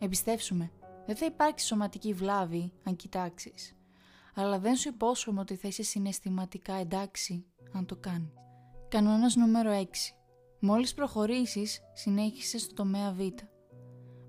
Εμπιστεύσουμε, 0.00 0.70
δεν 1.06 1.16
θα 1.16 1.26
υπάρξει 1.26 1.66
σωματική 1.66 2.12
βλάβη 2.12 2.72
αν 2.84 2.96
κοιτάξεις. 2.96 3.76
Αλλά 4.34 4.58
δεν 4.58 4.76
σου 4.76 4.88
υπόσχομαι 4.88 5.40
ότι 5.40 5.56
θα 5.56 5.68
είσαι 5.68 5.82
συναισθηματικά 5.82 6.74
εντάξει 6.74 7.44
αν 7.72 7.86
το 7.86 7.96
κάνεις. 7.96 8.32
Κανόνας 8.88 9.36
νούμερο 9.36 9.70
6. 9.70 9.84
Μόλις 10.66 10.94
προχωρήσεις, 10.94 11.80
συνέχισε 11.92 12.58
στο 12.58 12.74
τομέα 12.74 13.12
Β. 13.12 13.20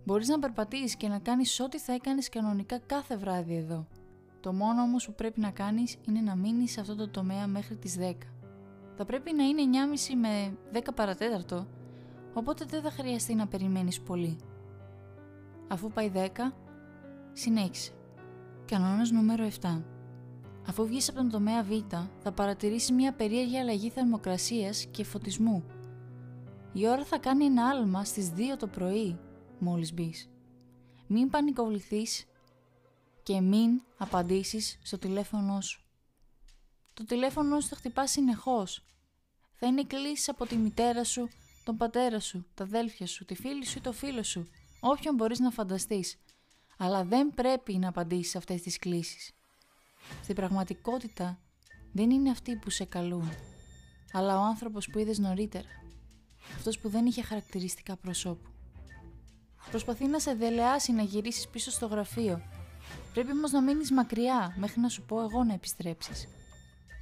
Μπορείς 0.05 0.27
να 0.27 0.39
περπατήσεις 0.39 0.95
και 0.95 1.07
να 1.07 1.19
κάνεις 1.19 1.59
ό,τι 1.59 1.79
θα 1.79 1.93
έκανες 1.93 2.29
κανονικά 2.29 2.77
κάθε 2.77 3.17
βράδυ 3.17 3.55
εδώ. 3.55 3.87
Το 4.39 4.53
μόνο 4.53 4.81
όμως 4.81 5.05
που 5.05 5.13
πρέπει 5.13 5.39
να 5.39 5.51
κάνεις 5.51 5.97
είναι 6.07 6.19
να 6.19 6.35
μείνεις 6.35 6.71
σε 6.71 6.81
αυτό 6.81 6.95
το 6.95 7.09
τομέα 7.09 7.47
μέχρι 7.47 7.75
τις 7.75 7.97
10. 7.99 8.13
Θα 8.95 9.05
πρέπει 9.05 9.33
να 9.33 9.43
είναι 9.43 9.61
9.30 9.61 10.15
με 10.15 10.57
10 10.73 10.79
παρατέταρτο, 10.95 11.67
οπότε 12.33 12.65
δεν 12.65 12.81
θα 12.81 12.91
χρειαστεί 12.91 13.35
να 13.35 13.47
περιμένεις 13.47 14.01
πολύ. 14.01 14.37
Αφού 15.67 15.91
πάει 15.91 16.11
10, 16.13 16.53
συνέχισε. 17.33 17.91
Κανόνας 18.65 19.11
νούμερο 19.11 19.43
7. 19.61 19.83
Αφού 20.67 20.85
βγεις 20.85 21.09
από 21.09 21.17
τον 21.17 21.29
τομέα 21.29 21.63
Β, 21.63 21.71
θα 22.19 22.31
παρατηρήσεις 22.31 22.91
μια 22.91 23.13
περίεργη 23.13 23.57
αλλαγή 23.57 23.89
θερμοκρασίας 23.89 24.85
και 24.85 25.03
φωτισμού. 25.03 25.63
Η 26.77 26.87
ώρα 26.87 27.05
θα 27.05 27.17
κάνει 27.17 27.45
ένα 27.45 27.69
άλμα 27.69 28.03
στις 28.03 28.31
2 28.35 28.57
το 28.59 28.67
πρωί, 28.67 29.19
μόλις 29.59 29.93
μπεις. 29.93 30.29
Μην 31.07 31.29
πανικοβληθείς 31.29 32.25
και 33.23 33.41
μην 33.41 33.81
απαντήσεις 33.97 34.79
στο 34.83 34.97
τηλέφωνο 34.97 35.61
σου. 35.61 35.83
Το 36.93 37.05
τηλέφωνο 37.05 37.59
σου 37.59 37.67
θα 37.67 37.75
χτυπάς 37.75 38.11
συνεχώς. 38.11 38.85
Θα 39.53 39.67
είναι 39.67 39.83
κλήσεις 39.83 40.29
από 40.29 40.45
τη 40.45 40.55
μητέρα 40.55 41.03
σου, 41.03 41.29
τον 41.63 41.77
πατέρα 41.77 42.19
σου, 42.19 42.45
τα 42.53 42.63
αδέλφια 42.63 43.07
σου, 43.07 43.25
τη 43.25 43.35
φίλη 43.35 43.65
σου 43.65 43.77
ή 43.77 43.81
το 43.81 43.91
φίλο 43.91 44.23
σου, 44.23 44.47
όποιον 44.79 45.15
μπορείς 45.15 45.39
να 45.39 45.51
φανταστείς. 45.51 46.17
Αλλά 46.77 47.03
δεν 47.03 47.33
πρέπει 47.33 47.77
να 47.77 47.87
απαντήσεις 47.87 48.35
αυτές 48.35 48.61
τις 48.61 48.79
κλήσεις. 48.79 49.31
Στην 50.23 50.35
πραγματικότητα 50.35 51.39
δεν 51.91 52.09
είναι 52.09 52.29
αυτοί 52.29 52.55
που 52.55 52.69
σε 52.69 52.85
καλούν, 52.85 53.31
αλλά 54.11 54.39
ο 54.39 54.43
άνθρωπος 54.43 54.89
που 54.89 54.99
είδες 54.99 55.19
νωρίτερα. 55.19 55.83
Αυτός 56.55 56.79
που 56.79 56.89
δεν 56.89 57.05
είχε 57.05 57.21
χαρακτηριστικά 57.21 57.95
προσώπου. 57.95 58.49
Προσπαθεί 59.71 60.05
να 60.05 60.19
σε 60.19 60.33
δελεάσει 60.33 60.91
να 60.91 61.01
γυρίσεις 61.01 61.47
πίσω 61.47 61.71
στο 61.71 61.85
γραφείο. 61.85 62.41
Πρέπει 63.13 63.31
όμως 63.31 63.51
να 63.51 63.61
μείνεις 63.61 63.91
μακριά 63.91 64.55
μέχρι 64.57 64.79
να 64.79 64.89
σου 64.89 65.01
πω 65.01 65.21
εγώ 65.21 65.43
να 65.43 65.53
επιστρέψεις. 65.53 66.27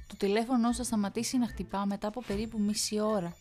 Το 0.06 0.16
τηλέφωνο 0.16 0.74
θα 0.74 0.82
σταματήσει 0.84 1.38
να 1.38 1.46
χτυπά 1.46 1.86
μετά 1.86 2.08
από 2.08 2.22
περίπου 2.26 2.60
μισή 2.60 3.00
ώρα. 3.00 3.36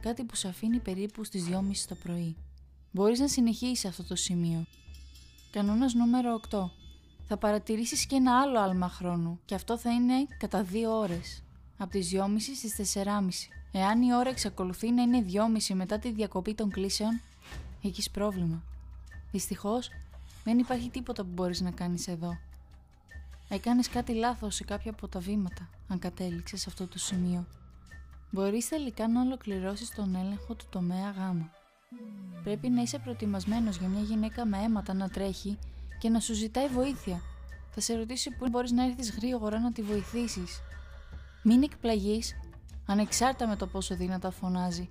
κάτι 0.00 0.24
που 0.24 0.36
σε 0.36 0.48
αφήνει 0.48 0.78
περίπου 0.78 1.24
στις 1.24 1.46
2.30 1.50 1.86
το 1.88 1.94
πρωί. 1.94 2.36
Μπορείς 2.90 3.18
να 3.18 3.28
συνεχίσεις 3.28 3.84
αυτό 3.84 4.04
το 4.04 4.14
σημείο. 4.14 4.66
Κανόνας 5.50 5.94
νούμερο 5.94 6.40
8. 6.50 6.70
Θα 7.28 7.36
παρατηρήσεις 7.36 8.06
και 8.06 8.16
ένα 8.16 8.40
άλλο 8.40 8.60
άλμα 8.60 8.88
χρόνου 8.88 9.40
και 9.44 9.54
αυτό 9.54 9.78
θα 9.78 9.90
είναι 9.92 10.14
κατά 10.38 10.64
2 10.64 10.90
ώρες. 10.90 11.42
Από 11.78 11.90
τις 11.90 12.10
2.30 12.12 12.54
στις 12.56 12.92
4.30. 12.94 13.55
Εάν 13.72 14.02
η 14.02 14.14
ώρα 14.14 14.28
εξακολουθεί 14.30 14.90
να 14.90 15.02
είναι 15.02 15.24
2.30 15.68 15.74
μετά 15.74 15.98
τη 15.98 16.12
διακοπή 16.12 16.54
των 16.54 16.70
κλήσεων, 16.70 17.20
έχεις 17.82 18.10
πρόβλημα. 18.10 18.62
Δυστυχώς, 19.30 19.90
δεν 20.44 20.58
υπάρχει 20.58 20.88
τίποτα 20.88 21.22
που 21.22 21.30
μπορείς 21.32 21.60
να 21.60 21.70
κάνεις 21.70 22.08
εδώ. 22.08 22.38
Έκανες 23.48 23.88
κάτι 23.88 24.12
λάθος 24.12 24.54
σε 24.54 24.64
κάποια 24.64 24.90
από 24.90 25.08
τα 25.08 25.20
βήματα, 25.20 25.68
αν 25.88 25.98
κατέληξες 25.98 26.60
σε 26.60 26.66
αυτό 26.68 26.86
το 26.86 26.98
σημείο. 26.98 27.46
Μπορείς 28.30 28.68
τελικά 28.68 29.08
να 29.08 29.20
ολοκληρώσεις 29.20 29.90
τον 29.94 30.14
έλεγχο 30.14 30.54
του 30.54 30.66
τομέα 30.70 31.10
Γ. 31.10 31.18
Πρέπει 32.42 32.68
να 32.68 32.82
είσαι 32.82 32.98
προετοιμασμένος 32.98 33.76
για 33.76 33.88
μια 33.88 34.00
γυναίκα 34.00 34.46
με 34.46 34.58
αίματα 34.58 34.94
να 34.94 35.08
τρέχει 35.08 35.58
και 35.98 36.08
να 36.08 36.20
σου 36.20 36.34
ζητάει 36.34 36.68
βοήθεια. 36.68 37.20
Θα 37.70 37.80
σε 37.80 37.96
ρωτήσει 37.96 38.30
πού 38.30 38.48
μπορείς 38.48 38.72
να 38.72 38.84
έρθεις 38.84 39.10
γρήγορα 39.10 39.60
να 39.60 39.72
τη 39.72 39.82
βοηθήσεις. 39.82 40.60
Μην 41.42 41.62
εκπλαγείς, 41.62 42.36
ανεξάρτητα 42.86 43.46
με 43.46 43.56
το 43.56 43.66
πόσο 43.66 43.96
δυνατά 43.96 44.30
φωνάζει. 44.30 44.90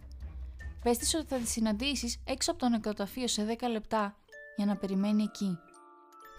Πες 0.84 0.97
της 0.97 1.15
ότι 1.15 1.25
θα 1.27 1.38
τη 1.38 1.47
συναντήσεις 1.47 2.21
έξω 2.25 2.51
από 2.51 2.60
το 2.60 2.69
νεκροταφείο 2.69 3.27
σε 3.27 3.58
10 3.60 3.69
λεπτά 3.69 4.17
για 4.55 4.65
να 4.65 4.75
περιμένει 4.75 5.23
εκεί. 5.23 5.58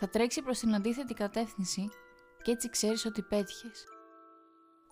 Θα 0.01 0.09
τρέξει 0.09 0.43
προς 0.43 0.59
την 0.59 0.75
αντίθετη 0.75 1.15
κατεύθυνση 1.15 1.89
και 2.43 2.51
έτσι 2.51 2.71
ξέρεις 2.71 3.05
ότι 3.05 3.23
πέτυχες. 3.23 3.85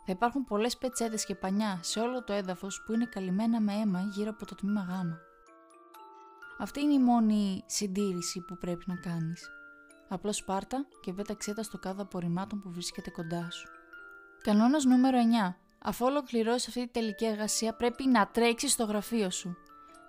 Θα 0.07 0.13
υπάρχουν 0.13 0.45
πολλές 0.45 0.77
πετσέτες 0.77 1.25
και 1.25 1.35
πανιά 1.35 1.79
σε 1.83 2.01
όλο 2.01 2.25
το 2.25 2.33
έδαφος 2.33 2.83
που 2.87 2.93
είναι 2.93 3.05
καλυμμένα 3.05 3.61
με 3.61 3.73
αίμα 3.73 4.01
γύρω 4.01 4.31
από 4.31 4.47
το 4.47 4.55
τμήμα 4.55 4.81
Γ. 4.81 4.93
Αυτή 6.59 6.81
είναι 6.81 6.93
η 6.93 6.99
μόνη 6.99 7.63
συντήρηση 7.67 8.41
που 8.41 8.59
πρέπει 8.59 8.85
να 8.87 8.97
κάνεις. 8.97 9.49
Απλώς 10.09 10.45
πάρτα 10.45 10.87
και 11.03 11.13
πέταξέ 11.13 11.55
τα 11.55 11.63
στο 11.63 11.79
κάδο 11.79 12.03
απορριμμάτων 12.03 12.61
που 12.61 12.71
βρίσκεται 12.71 13.11
κοντά 13.11 13.51
σου. 13.51 13.69
Κανόνας 14.43 14.85
νούμερο 14.85 15.19
9. 15.51 15.64
Αφού 15.87 16.07
ολοκληρώσεις 16.07 16.69
αυτή 16.69 16.81
τη 16.81 16.89
τελική 16.89 17.25
εργασία, 17.25 17.75
πρέπει 17.75 18.07
να 18.07 18.27
τρέξεις 18.27 18.73
στο 18.73 18.85
γραφείο 18.85 19.31
σου. 19.31 19.57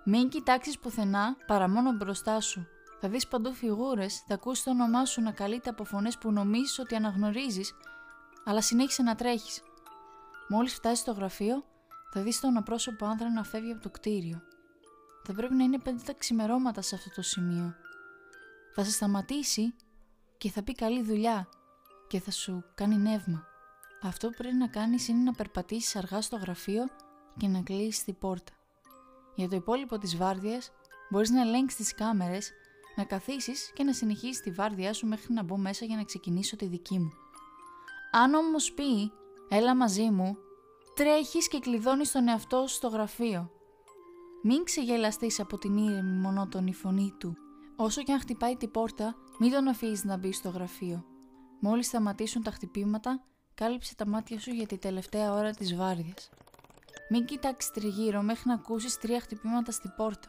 Μην 0.04 0.28
κοιτάξεις 0.28 0.78
πουθενά 0.78 1.36
παρά 1.46 1.68
μόνο 1.68 1.92
μπροστά 1.92 2.40
σου. 2.40 2.66
Θα 3.00 3.08
δεις 3.08 3.26
παντού 3.26 3.52
φιγούρες, 3.54 4.24
θα 4.26 4.34
ακούσεις 4.34 4.64
το 4.64 4.70
όνομά 4.70 5.04
σου 5.04 5.22
να 5.22 5.30
καλείται 5.30 5.70
από 5.70 5.84
φωνές 5.84 6.18
που 6.18 6.32
νομίζεις 6.32 6.78
ότι 6.78 6.94
αναγνωρίζεις, 6.94 7.74
αλλά 8.44 8.60
συνέχισε 8.60 9.02
να 9.02 9.14
τρέχεις. 9.14 9.62
Μόλις 10.48 10.74
φτάσεις 10.74 10.98
στο 10.98 11.12
γραφείο, 11.12 11.64
θα 12.12 12.22
δεις 12.22 12.40
τον 12.40 12.56
απρόσωπο 12.56 13.04
άνδρα 13.04 13.30
να 13.30 13.44
φεύγει 13.44 13.72
από 13.72 13.82
το 13.82 13.90
κτίριο. 13.90 14.42
Θα 15.24 15.32
πρέπει 15.32 15.54
να 15.54 15.64
είναι 15.64 15.78
πέντε 15.78 16.02
τα 16.06 16.12
ξημερώματα 16.12 16.82
σε 16.82 16.94
αυτό 16.94 17.10
το 17.14 17.22
σημείο. 17.22 17.74
Θα 18.74 18.84
σε 18.84 18.90
σταματήσει 18.90 19.74
και 20.38 20.50
θα 20.50 20.62
πει 20.62 20.74
καλή 20.74 21.02
δουλειά 21.02 21.48
και 22.08 22.20
θα 22.20 22.30
σου 22.30 22.64
κάνει 22.74 22.96
νεύμα. 22.96 23.55
Αυτό 24.02 24.28
που 24.28 24.34
πρέπει 24.36 24.56
να 24.56 24.66
κάνεις 24.66 25.08
είναι 25.08 25.22
να 25.22 25.32
περπατήσεις 25.32 25.96
αργά 25.96 26.20
στο 26.20 26.36
γραφείο 26.36 26.84
και 27.36 27.48
να 27.48 27.60
κλείσεις 27.62 28.04
την 28.04 28.18
πόρτα. 28.18 28.52
Για 29.34 29.48
το 29.48 29.56
υπόλοιπο 29.56 29.98
της 29.98 30.16
βάρδιας 30.16 30.72
μπορείς 31.10 31.30
να 31.30 31.40
ελέγξεις 31.40 31.78
τις 31.78 31.94
κάμερες, 31.94 32.52
να 32.96 33.04
καθίσεις 33.04 33.72
και 33.74 33.84
να 33.84 33.92
συνεχίσεις 33.92 34.40
τη 34.40 34.50
βάρδιά 34.50 34.92
σου 34.92 35.06
μέχρι 35.06 35.32
να 35.32 35.42
μπω 35.42 35.56
μέσα 35.56 35.84
για 35.84 35.96
να 35.96 36.04
ξεκινήσω 36.04 36.56
τη 36.56 36.66
δική 36.66 36.98
μου. 36.98 37.12
Αν 38.10 38.34
όμως 38.34 38.72
πει 38.72 39.12
«έλα 39.48 39.76
μαζί 39.76 40.10
μου», 40.10 40.36
τρέχεις 40.94 41.48
και 41.48 41.58
κλειδώνεις 41.58 42.12
τον 42.12 42.28
εαυτό 42.28 42.66
σου 42.66 42.74
στο 42.74 42.88
γραφείο. 42.88 43.50
Μην 44.42 44.64
ξεγελαστείς 44.64 45.40
από 45.40 45.58
την 45.58 45.76
ήρεμη 45.76 46.18
μονότονη 46.18 46.72
φωνή 46.72 47.14
του. 47.18 47.36
Όσο 47.76 48.02
και 48.02 48.12
αν 48.12 48.20
χτυπάει 48.20 48.56
την 48.56 48.70
πόρτα, 48.70 49.14
μην 49.38 49.52
τον 49.52 49.68
αφήσεις 49.68 50.04
να 50.04 50.16
μπει 50.16 50.32
στο 50.32 50.48
γραφείο. 50.48 51.04
Μόλις 51.60 51.86
σταματήσουν 51.86 52.42
τα 52.42 52.50
χτυπήματα, 52.50 53.24
κάλυψε 53.56 53.94
τα 53.94 54.06
μάτια 54.06 54.40
σου 54.40 54.50
για 54.50 54.66
τη 54.66 54.78
τελευταία 54.78 55.32
ώρα 55.32 55.50
της 55.50 55.76
βάρδιας. 55.76 56.30
Μην 57.08 57.24
κοιτάξεις 57.24 57.70
τριγύρω 57.70 58.22
μέχρι 58.22 58.42
να 58.44 58.54
ακούσεις 58.54 58.98
τρία 58.98 59.20
χτυπήματα 59.20 59.72
στην 59.72 59.92
πόρτα. 59.96 60.28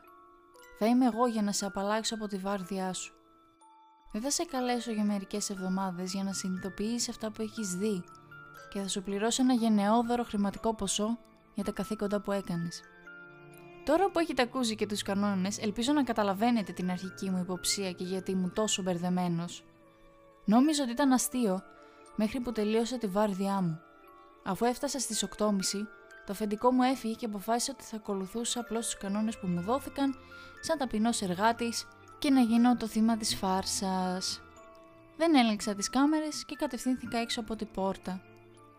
Θα 0.80 0.86
είμαι 0.86 1.06
εγώ 1.06 1.28
για 1.28 1.42
να 1.42 1.52
σε 1.52 1.66
απαλλάξω 1.66 2.16
από 2.16 2.28
τη 2.28 2.38
βάρδιά 2.38 2.94
σου. 2.94 3.14
Δεν 4.12 4.22
θα 4.22 4.30
σε 4.32 4.44
καλέσω 4.44 4.92
για 4.92 5.04
μερικές 5.04 5.50
εβδομάδες 5.50 6.14
για 6.14 6.24
να 6.24 6.34
συνειδητοποιήσεις 6.34 7.10
αυτά 7.10 7.32
που 7.32 7.42
έχεις 7.42 7.76
δει 7.76 8.04
και 8.70 8.80
θα 8.80 8.88
σου 8.88 9.04
πληρώσω 9.04 9.42
ένα 9.42 9.54
γενναιόδωρο 9.54 10.24
χρηματικό 10.24 10.76
ποσό 10.76 11.18
για 11.54 11.64
τα 11.64 11.72
καθήκοντα 11.72 12.22
που 12.22 12.32
έκανες. 12.32 12.82
Τώρα 13.86 14.10
που 14.12 14.20
έχετε 14.20 14.42
ακούσει 14.42 14.76
και 14.76 14.86
τους 14.86 15.02
κανόνες, 15.02 15.58
ελπίζω 15.58 15.94
να 15.94 16.04
καταλαβαίνετε 16.04 16.72
την 16.72 16.92
αρχική 16.92 17.30
μου 17.30 17.40
υποψία 17.40 17.92
και 17.92 18.04
γιατί 18.04 18.32
ήμουν 18.32 18.54
τόσο 18.54 18.82
μπερδεμένος. 18.82 19.64
Νόμιζα 20.46 20.84
ότι 20.84 20.92
ήταν 20.92 21.12
αστείο 21.12 21.62
μέχρι 22.18 22.40
που 22.40 22.52
τελείωσα 22.52 22.98
τη 22.98 23.08
βάρδιά 23.08 23.62
μου. 23.62 23.82
Αφού 24.44 24.66
έφτασα 24.66 25.00
στις 25.00 25.28
8.30, 25.38 25.52
το 26.26 26.34
αφεντικό 26.34 26.72
μου 26.72 26.84
έφυγε 26.84 27.14
και 27.14 27.26
αποφάσισε 27.26 27.72
ότι 27.72 27.84
θα 27.84 27.96
ακολουθούσα 27.96 28.60
απλώς 28.60 28.86
τους 28.86 28.98
κανόνες 28.98 29.40
που 29.40 29.48
μου 29.48 29.62
δόθηκαν 29.62 30.16
σαν 30.62 30.78
ταπεινός 30.78 31.22
εργάτης 31.22 31.88
και 32.20 32.30
να 32.30 32.42
γίνω 32.42 32.78
το 32.78 32.88
θύμα 32.88 33.18
της 33.18 33.36
φάρσας. 33.36 34.42
Δεν 35.18 35.36
έλεγξα 35.36 35.76
τις 35.76 35.90
κάμερες 35.90 36.46
και 36.46 36.56
κατευθύνθηκα 36.56 37.18
έξω 37.18 37.40
από 37.40 37.56
την 37.56 37.68
πόρτα. 37.74 38.22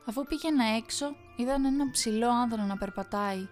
Αφού 0.07 0.25
πήγαινα 0.25 0.65
έξω, 0.65 1.07
είδαν 1.37 1.65
ένα 1.65 1.91
ψηλό 1.91 2.29
άνδρα 2.29 2.65
να 2.65 2.77
περπατάει. 2.77 3.49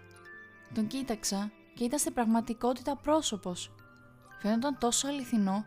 Τον 0.73 0.87
κοίταξα 0.87 1.51
και 1.73 1.83
ήταν 1.83 1.99
στην 1.99 2.13
πραγματικότητα 2.13 2.95
πρόσωπος. 2.95 3.75
Φαίνονταν 4.39 4.77
τόσο 4.77 5.07
αληθινό, 5.07 5.65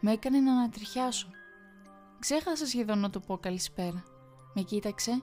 με 0.00 0.12
έκανε 0.12 0.38
να 0.38 0.52
ανατριχιάσω. 0.52 1.28
Ξέχασα 2.24 2.66
σχεδόν 2.66 2.98
να 2.98 3.10
του 3.10 3.20
πω 3.20 3.38
καλησπέρα. 3.38 4.04
Με 4.54 4.62
κοίταξε 4.62 5.22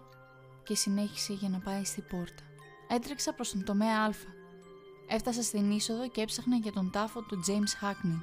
και 0.64 0.76
συνέχισε 0.76 1.34
για 1.34 1.50
να 1.50 1.60
πάει 1.60 1.84
στην 1.84 2.04
πόρτα. 2.10 2.44
Έτρεξα 2.88 3.34
προς 3.34 3.52
τον 3.52 3.64
τομέα 3.64 4.04
Α. 4.04 4.14
Έφτασα 5.08 5.44
στην 5.44 5.72
είσοδο 5.72 6.10
και 6.10 6.22
έψαχνα 6.22 6.56
για 6.56 6.72
τον 6.72 6.92
τάφο 6.92 7.22
του 7.22 7.40
James 7.48 7.86
Hackney. 7.86 8.22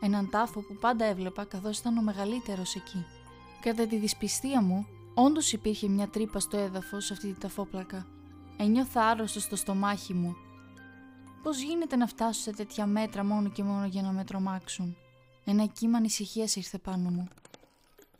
Έναν 0.00 0.30
τάφο 0.30 0.60
που 0.60 0.74
πάντα 0.74 1.04
έβλεπα 1.04 1.44
καθώς 1.44 1.78
ήταν 1.78 1.98
ο 1.98 2.02
μεγαλύτερος 2.02 2.74
εκεί. 2.74 3.06
Κατά 3.60 3.86
τη 3.86 3.96
δυσπιστία 3.96 4.62
μου, 4.62 4.86
όντως 5.14 5.52
υπήρχε 5.52 5.88
μια 5.88 6.08
τρύπα 6.08 6.40
στο 6.40 6.56
έδαφος 6.56 7.04
σε 7.04 7.12
αυτή 7.12 7.32
τη 7.32 7.40
ταφόπλακα. 7.40 8.06
Ένιωθα 8.56 9.04
άρρωστος 9.04 9.42
στο 9.42 9.56
στομάχι 9.56 10.14
μου. 10.14 10.36
Πώς 11.42 11.62
γίνεται 11.62 11.96
να 11.96 12.06
φτάσω 12.06 12.40
σε 12.40 12.52
τέτοια 12.52 12.86
μέτρα 12.86 13.24
μόνο 13.24 13.50
και 13.50 13.62
μόνο 13.62 13.86
για 13.86 14.02
να 14.02 14.12
με 14.12 14.24
τρομάξουν; 14.24 14.96
Ένα 15.44 15.66
κύμα 15.66 15.98
ανησυχίας 15.98 16.56
ήρθε 16.56 16.78
πάνω 16.78 17.10
μου. 17.10 17.28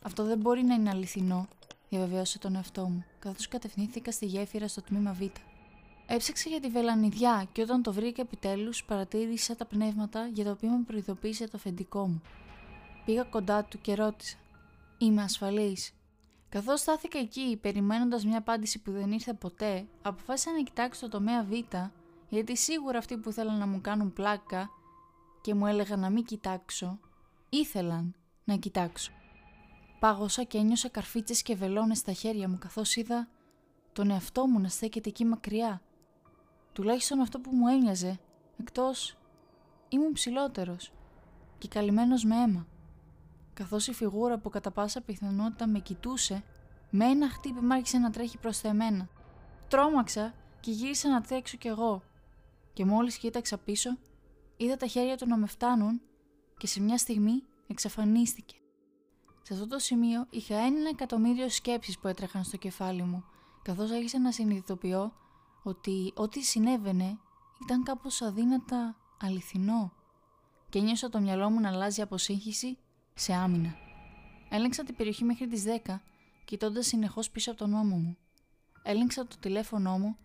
Αυτό 0.02 0.24
δεν 0.24 0.38
μπορεί 0.38 0.62
να 0.62 0.74
είναι 0.74 0.90
αληθινό, 0.90 1.48
διαβεβαίωσε 1.88 2.38
τον 2.38 2.54
εαυτό 2.54 2.88
μου, 2.88 3.04
καθώς 3.18 3.48
κατευθύνθηκα 3.48 4.12
στη 4.12 4.26
γέφυρα 4.26 4.68
στο 4.68 4.82
τμήμα 4.82 5.12
Β. 5.12 5.20
Έψαξα 6.06 6.48
για 6.48 6.60
τη 6.60 6.68
βελανιδιά 6.68 7.48
και 7.52 7.62
όταν 7.62 7.82
το 7.82 7.92
βρήκα 7.92 8.22
επιτέλους, 8.22 8.84
παρατήρησα 8.84 9.56
τα 9.56 9.64
πνεύματα 9.64 10.26
για 10.26 10.44
τα 10.44 10.50
οποία 10.50 10.70
με 10.70 10.82
προειδοποίησε 10.86 11.44
το 11.44 11.52
αφεντικό 11.54 12.06
μου. 12.06 12.22
Πήγα 13.04 13.22
κοντά 13.22 13.64
του 13.64 13.80
και 13.80 13.94
ρώτησα: 13.94 14.36
Είμαι 14.98 15.22
ασφαλής. 15.22 15.92
Καθώς 16.48 16.80
στάθηκα 16.80 17.18
εκεί, 17.18 17.58
περιμένοντας 17.60 18.24
μια 18.24 18.38
απάντηση 18.38 18.78
που 18.78 18.92
δεν 18.92 19.12
ήρθε 19.12 19.32
ποτέ, 19.32 19.86
αποφάσισα 20.02 20.52
να 20.52 20.62
κοιτάξω 20.62 21.00
το 21.00 21.08
τομέα 21.08 21.42
Β, 21.44 21.52
γιατί 22.28 22.56
σίγουρα 22.56 22.98
αυτοί 22.98 23.16
που 23.16 23.30
ήθελαν 23.30 23.58
να 23.58 23.66
μου 23.66 23.80
κάνουν 23.80 24.12
πλάκα 24.12 24.70
και 25.40 25.54
μου 25.54 25.66
έλεγαν 25.66 26.00
να 26.00 26.10
μην 26.10 26.24
κοιτάξω, 26.24 26.98
ήθελαν 27.48 28.14
να 28.44 28.56
κοιτάξω. 28.56 29.12
Πάγωσα 30.00 30.42
και 30.42 30.58
ένιωσα 30.58 30.88
καρφίτσες 30.88 31.42
και 31.42 31.54
βελόνες 31.54 31.98
στα 31.98 32.12
χέρια 32.12 32.48
μου 32.48 32.58
καθώς 32.58 32.96
είδα 32.96 33.28
τον 33.92 34.10
εαυτό 34.10 34.46
μου 34.46 34.60
να 34.60 34.68
στέκεται 34.68 35.08
εκεί 35.08 35.24
μακριά. 35.24 35.82
Τουλάχιστον 36.72 37.20
αυτό 37.20 37.40
που 37.40 37.50
μου 37.52 37.66
έμοιαζε, 37.66 38.18
εκτός 38.60 39.16
ήμουν 39.88 40.12
ψηλότερος 40.12 40.92
και 41.58 41.68
καλυμμένος 41.68 42.24
με 42.24 42.36
αίμα. 42.36 42.66
Καθώς 43.54 43.86
η 43.86 43.92
φιγούρα 43.92 44.38
που 44.38 44.48
κατά 44.50 44.70
πάσα 44.70 45.00
πιθανότητα 45.00 45.66
με 45.66 45.78
κοιτούσε, 45.78 46.42
με 46.90 47.04
ένα 47.04 47.30
χτύπημα 47.30 47.74
άρχισε 47.74 47.98
να 47.98 48.10
τρέχει 48.10 48.38
προς 48.38 48.60
τα 48.60 48.68
εμένα. 48.68 49.08
Τρόμαξα 49.68 50.34
και 50.60 50.70
γύρισα 50.70 51.08
να 51.08 51.20
τρέξω 51.20 51.56
κι 51.56 51.68
εγώ. 51.68 52.02
Και 52.72 52.84
μόλις 52.84 53.16
κοίταξα 53.16 53.58
πίσω, 53.58 53.98
είδα 54.56 54.76
τα 54.76 54.86
χέρια 54.86 55.16
του 55.16 55.26
να 55.26 55.36
με 55.36 55.46
φτάνουν 55.46 56.00
και 56.56 56.66
σε 56.66 56.80
μια 56.80 56.98
στιγμή 56.98 57.42
εξαφανίστηκε. 57.66 58.59
Σε 59.42 59.52
αυτό 59.54 59.66
το 59.66 59.78
σημείο 59.78 60.26
είχα 60.30 60.56
ένα 60.56 60.88
εκατομμύριο 60.88 61.48
σκέψεις 61.48 61.98
που 61.98 62.08
έτρεχαν 62.08 62.44
στο 62.44 62.56
κεφάλι 62.56 63.02
μου, 63.02 63.24
καθώς 63.62 63.90
άρχισα 63.90 64.18
να 64.18 64.32
συνειδητοποιώ 64.32 65.12
ότι 65.62 66.12
ό,τι 66.16 66.42
συνέβαινε 66.42 67.18
ήταν 67.62 67.82
κάπως 67.82 68.22
αδύνατα 68.22 68.96
αληθινό 69.20 69.92
και 70.68 70.80
νιώσα 70.80 71.08
το 71.08 71.20
μυαλό 71.20 71.50
μου 71.50 71.60
να 71.60 71.68
αλλάζει 71.68 72.02
από 72.02 72.18
σύγχυση 72.18 72.78
σε 73.14 73.32
άμυνα. 73.32 73.74
Έλεγξα 74.50 74.84
την 74.84 74.96
περιοχή 74.96 75.24
μέχρι 75.24 75.46
τις 75.46 75.64
10, 75.84 76.00
κοιτώντας 76.44 76.86
συνεχώς 76.86 77.30
πίσω 77.30 77.50
από 77.50 77.58
τον 77.60 77.74
ώμο 77.74 77.96
μου. 77.96 78.16
Έλεγξα 78.82 79.26
το 79.26 79.36
τηλέφωνό 79.40 79.98
μου 79.98 80.16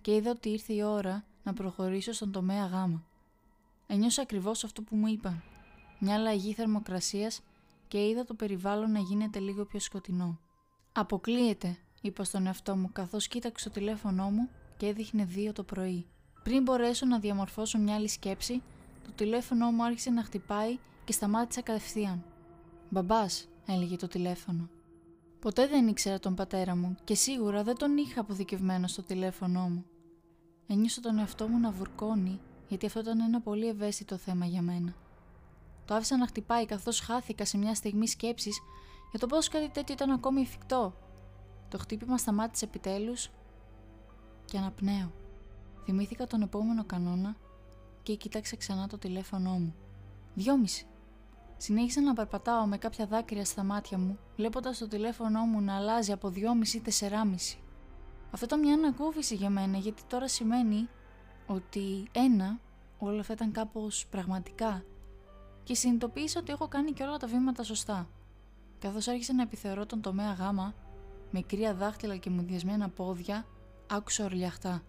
και 0.00 0.14
είδα 0.14 0.30
ότι 0.30 0.48
ήρθε 0.48 0.72
η 0.72 0.82
ώρα 0.82 1.12
να 1.12 1.50
να 1.50 1.52
προχωρήσω 1.52 2.12
στον 2.12 2.32
τομέα 2.32 2.66
Γ. 2.66 2.98
Ένιωσα 3.86 4.22
ακριβώς 4.22 4.64
αυτό 4.64 4.82
που 4.82 4.96
μου 4.96 5.06
είπαν. 5.06 5.42
Μια 5.98 6.14
αλλαγή 6.14 6.54
θερμοκρασίας 6.54 7.40
και 7.90 8.08
είδα 8.08 8.24
το 8.24 8.34
περιβάλλον 8.34 8.92
να 8.92 8.98
γίνεται 8.98 9.38
λίγο 9.38 9.64
πιο 9.64 9.80
σκοτεινό. 9.80 10.38
«Αποκλείεται», 10.92 11.76
είπα 12.00 12.24
στον 12.24 12.46
εαυτό 12.46 12.76
μου 12.76 12.90
καθώς 12.92 13.28
κοίταξε 13.28 13.68
το 13.68 13.74
τηλέφωνό 13.74 14.30
μου 14.30 14.48
και 14.76 14.86
έδειχνε 14.86 15.24
δύο 15.24 15.52
το 15.52 15.62
πρωί. 15.62 16.06
Πριν 16.42 16.62
μπορέσω 16.62 17.06
να 17.06 17.18
διαμορφώσω 17.18 17.78
μια 17.78 17.94
άλλη 17.94 18.08
σκέψη, 18.08 18.62
το 19.04 19.10
τηλέφωνό 19.14 19.70
μου 19.70 19.84
άρχισε 19.84 20.10
να 20.10 20.24
χτυπάει 20.24 20.78
και 21.04 21.12
σταμάτησα 21.12 21.60
κατευθείαν. 21.62 22.24
«Μπαμπάς», 22.88 23.48
έλεγε 23.66 23.96
το 23.96 24.08
τηλέφωνο. 24.08 24.68
Ποτέ 25.40 25.66
δεν 25.66 25.88
ήξερα 25.88 26.18
τον 26.18 26.34
πατέρα 26.34 26.76
μου 26.76 26.96
και 27.04 27.14
σίγουρα 27.14 27.62
δεν 27.62 27.76
τον 27.76 27.96
είχα 27.96 28.20
αποδικευμένο 28.20 28.86
στο 28.86 29.02
τηλέφωνό 29.02 29.68
μου. 29.68 29.84
Ένιωσα 30.66 31.00
τον 31.00 31.18
εαυτό 31.18 31.48
μου 31.48 31.58
να 31.58 31.70
βουρκώνει 31.70 32.40
γιατί 32.68 32.86
αυτό 32.86 33.00
ήταν 33.00 33.20
ένα 33.20 33.40
πολύ 33.40 33.68
ευαίσθητο 33.68 34.16
θέμα 34.16 34.46
για 34.46 34.62
μένα. 34.62 34.94
Το 35.90 35.96
άφησα 35.96 36.16
να 36.16 36.26
χτυπάει 36.26 36.66
καθώς 36.66 37.00
χάθηκα 37.00 37.44
σε 37.44 37.58
μια 37.58 37.74
στιγμή 37.74 38.08
σκέψης 38.08 38.60
για 39.10 39.18
το 39.18 39.26
πώς 39.26 39.48
κάτι 39.48 39.68
τέτοιο 39.68 39.94
ήταν 39.94 40.10
ακόμη 40.10 40.40
εφικτό. 40.40 40.94
Το 41.68 41.78
χτύπημα 41.78 42.18
σταμάτησε 42.18 42.64
επιτέλους 42.64 43.30
και 44.44 44.58
αναπνέω. 44.58 45.12
Θυμήθηκα 45.84 46.26
τον 46.26 46.42
επόμενο 46.42 46.84
κανόνα 46.84 47.36
και 48.02 48.14
κοίταξα 48.14 48.56
ξανά 48.56 48.86
το 48.86 48.98
τηλέφωνό 48.98 49.50
μου. 49.50 49.74
Δυόμιση. 50.34 50.86
Συνέχισα 51.56 52.00
να 52.00 52.12
περπατάω 52.12 52.66
με 52.66 52.78
κάποια 52.78 53.06
δάκρυα 53.06 53.44
στα 53.44 53.62
μάτια 53.62 53.98
μου, 53.98 54.18
βλέποντας 54.36 54.78
το 54.78 54.88
τηλέφωνό 54.88 55.40
μου 55.40 55.60
να 55.60 55.76
αλλάζει 55.76 56.12
από 56.12 56.28
2,5 56.28 56.74
ή 56.74 56.82
4,5. 57.00 57.58
Αυτό 58.30 58.44
ήταν 58.44 58.60
μια 58.60 58.74
ανακούφιση 58.74 59.34
για 59.34 59.50
μένα, 59.50 59.78
γιατί 59.78 60.02
τώρα 60.08 60.28
σημαίνει 60.28 60.88
ότι 61.46 62.08
ένα, 62.12 62.60
όλα 62.98 63.20
αυτά 63.20 63.32
ήταν 63.32 63.52
κάπως 63.52 64.06
πραγματικά 64.10 64.84
και 65.62 65.74
συνειδητοποίησα 65.74 66.40
ότι 66.40 66.52
έχω 66.52 66.68
κάνει 66.68 66.92
και 66.92 67.02
όλα 67.02 67.16
τα 67.16 67.26
βήματα 67.26 67.62
σωστά. 67.62 68.08
Καθώς 68.78 69.08
άρχισα 69.08 69.34
να 69.34 69.42
επιθεωρώ 69.42 69.86
τον 69.86 70.00
τομέα 70.00 70.32
γάμα, 70.32 70.74
με 71.30 71.40
κρύα 71.40 71.74
δάχτυλα 71.74 72.16
και 72.16 72.30
μουδιασμένα 72.30 72.88
πόδια, 72.88 73.46
άκουσα 73.90 74.24
ορλιαχτά. 74.24 74.82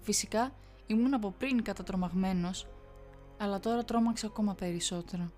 Φυσικά 0.00 0.52
ήμουν 0.86 1.14
από 1.14 1.34
πριν 1.38 1.62
κατατρομαγμένος, 1.62 2.66
αλλά 3.38 3.60
τώρα 3.60 3.84
τρόμαξα 3.84 4.26
ακόμα 4.26 4.54
περισσότερο. 4.54 5.32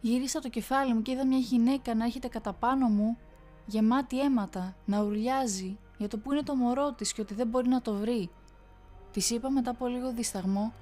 Γύρισα 0.00 0.40
το 0.40 0.48
κεφάλι 0.48 0.94
μου 0.94 1.02
και 1.02 1.10
είδα 1.10 1.26
μια 1.26 1.38
γυναίκα 1.38 1.94
να 1.94 2.04
έρχεται 2.04 2.28
κατά 2.28 2.52
πάνω 2.52 2.86
μου, 2.86 3.18
γεμάτη 3.66 4.20
αίματα, 4.20 4.76
να 4.84 5.02
ουρλιάζει 5.02 5.78
για 5.98 6.08
το 6.08 6.18
που 6.18 6.32
είναι 6.32 6.42
το 6.42 6.54
μωρό 6.54 6.92
της 6.92 7.12
και 7.12 7.20
ότι 7.20 7.34
δεν 7.34 7.46
μπορεί 7.46 7.68
να 7.68 7.82
το 7.82 7.94
βρει. 7.94 8.30
Της 9.12 9.30
είπα 9.30 9.50
μετά 9.50 9.70
από 9.70 9.86
λίγο 9.86 10.12
δισταγμό 10.12 10.72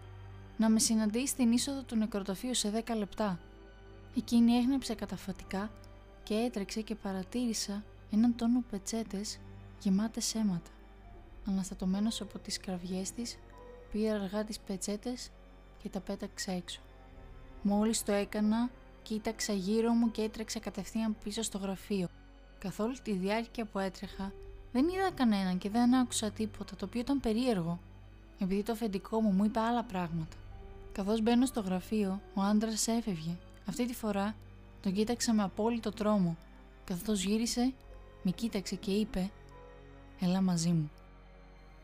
να 0.58 0.68
με 0.68 0.78
συναντήσει 0.78 1.26
στην 1.26 1.52
είσοδο 1.52 1.82
του 1.82 1.96
νεκροταφείου 1.96 2.54
σε 2.54 2.84
10 2.86 2.96
λεπτά. 2.96 3.38
Εκείνη 4.16 4.52
έγνεψε 4.52 4.94
καταφατικά 4.94 5.70
και 6.22 6.34
έτρεξε 6.34 6.80
και 6.80 6.94
παρατήρησα 6.94 7.84
έναν 8.12 8.36
τόνο 8.36 8.62
πετσέτες 8.70 9.38
γεμάτες 9.80 10.34
αίματα. 10.34 10.70
Αναστατωμένος 11.48 12.20
από 12.20 12.38
τις 12.38 12.58
κραυγές 12.58 13.12
της, 13.12 13.38
πήρα 13.92 14.14
αργά 14.14 14.44
τις 14.44 14.58
πετσέτες 14.58 15.30
και 15.82 15.88
τα 15.88 16.00
πέταξα 16.00 16.52
έξω. 16.52 16.80
Μόλις 17.62 18.02
το 18.02 18.12
έκανα, 18.12 18.70
κοίταξα 19.02 19.52
γύρω 19.52 19.92
μου 19.92 20.10
και 20.10 20.22
έτρεξα 20.22 20.58
κατευθείαν 20.58 21.16
πίσω 21.24 21.42
στο 21.42 21.58
γραφείο. 21.58 22.08
Καθ' 22.58 22.80
όλη 22.80 23.00
τη 23.00 23.12
διάρκεια 23.12 23.64
που 23.64 23.78
έτρεχα, 23.78 24.32
δεν 24.72 24.88
είδα 24.88 25.10
κανέναν 25.10 25.58
και 25.58 25.70
δεν 25.70 25.94
άκουσα 25.94 26.30
τίποτα, 26.30 26.76
το 26.76 26.84
οποίο 26.84 27.00
ήταν 27.00 27.20
περίεργο, 27.20 27.78
επειδή 28.38 28.62
το 28.62 28.72
αφεντικό 28.72 29.20
μου 29.20 29.30
μου 29.30 29.44
είπε 29.44 29.60
άλλα 29.60 29.82
πράγματα. 29.82 30.36
Καθώς 30.92 31.20
μπαίνω 31.20 31.46
στο 31.46 31.60
γραφείο, 31.60 32.20
ο 32.34 32.40
άντρας 32.40 32.86
έφευγε. 32.86 33.36
Αυτή 33.68 33.86
τη 33.86 33.94
φορά 33.94 34.34
τον 34.82 34.92
κοίταξα 34.92 35.32
με 35.32 35.42
απόλυτο 35.42 35.90
τρόμο. 35.90 36.36
Καθώς 36.84 37.22
γύρισε, 37.22 37.72
με 38.22 38.30
κοίταξε 38.30 38.76
και 38.76 38.90
είπε: 38.90 39.30
Έλα 40.20 40.40
μαζί 40.40 40.68
μου. 40.68 40.90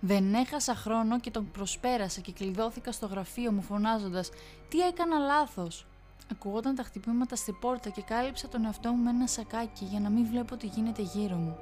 Δεν 0.01 0.35
έχασα 0.35 0.75
χρόνο 0.75 1.21
και 1.21 1.31
τον 1.31 1.51
προσπέρασα 1.51 2.21
και 2.21 2.33
κλειδώθηκα 2.33 2.93
στο 2.93 3.07
γραφείο 3.07 3.53
μου 3.53 3.63
φωνάζοντας: 3.63 4.31
Τι 4.69 4.81
έκανα 4.81 5.19
λάθος; 5.19 5.87
Ακουγόταν 6.31 6.75
τα 6.75 6.83
χτυπήματα 6.83 7.37
στη 7.37 7.53
πόρτα 7.53 7.91
και 7.91 8.03
κάλυψα 8.03 8.49
τον 8.49 8.65
εαυτό 8.65 8.93
μου 8.93 9.03
με 9.03 9.11
ένα 9.11 9.27
σακάκι 9.27 9.85
για 9.85 10.01
να 10.01 10.11
μην 10.11 10.27
βλέπω 10.27 10.57
τι 10.57 10.67
γίνεται 10.67 11.03
γύρω 11.03 11.37
μου. 11.37 11.57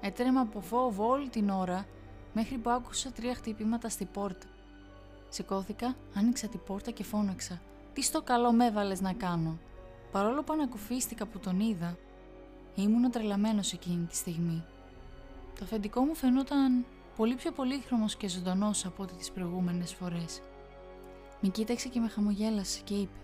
Έτρεμα 0.00 0.40
από 0.40 0.60
φόβο 0.60 1.08
όλη 1.08 1.28
την 1.28 1.50
ώρα 1.50 1.86
μέχρι 2.32 2.58
που 2.58 2.70
άκουσα 2.70 3.10
τρία 3.12 3.34
χτυπήματα 3.34 3.88
στη 3.88 4.04
πόρτα. 4.04 4.46
Σηκώθηκα, 5.28 5.96
άνοιξα 6.14 6.48
την 6.48 6.60
πόρτα 6.66 6.90
και 6.90 7.04
φώναξα. 7.04 7.60
Τι 7.92 8.02
στο 8.02 8.22
καλό 8.22 8.52
με 8.52 8.66
έβαλες 8.66 9.00
να 9.00 9.12
κάνω; 9.12 9.58
Παρόλο 10.12 10.42
που 10.42 10.52
ανακουφίστηκα 10.52 11.26
που 11.26 11.38
τον 11.38 11.60
είδα, 11.60 11.98
ήμουν 12.74 13.10
τρελαμένος 13.10 13.72
εκείνη 13.72 14.04
τη 14.04 14.16
στιγμή. 14.16 14.64
Το 15.58 15.64
αφεντικό 15.64 16.00
μου 16.00 16.14
φαινόταν 16.14 16.84
πολύ 17.16 17.34
πιο 17.34 17.52
πολύχρωμος 17.52 18.16
και 18.16 18.28
ζωντανός 18.28 18.86
από 18.86 19.02
ό,τι 19.02 19.14
τις 19.14 19.30
προηγούμενες 19.30 19.94
φορές. 19.94 20.42
Με 21.40 21.48
κοίταξε 21.48 21.88
και 21.88 22.00
με 22.00 22.08
χαμογέλασε 22.08 22.80
και 22.84 22.94
είπε 22.94 23.18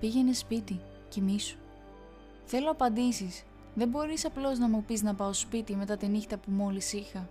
«Πήγαινε 0.00 0.32
σπίτι, 0.32 0.80
κοιμήσου». 1.08 1.58
«Θέλω 2.44 2.70
απαντήσεις. 2.70 3.42
Δεν 3.74 3.88
μπορείς 3.88 4.24
απλώς 4.24 4.58
να 4.58 4.68
μου 4.68 4.84
πεις 4.84 5.02
να 5.02 5.14
πάω 5.14 5.32
σπίτι 5.32 5.76
μετά 5.76 5.96
τη 5.96 6.06
νύχτα 6.06 6.38
που 6.38 6.50
μόλις 6.50 6.92
είχα». 6.92 7.28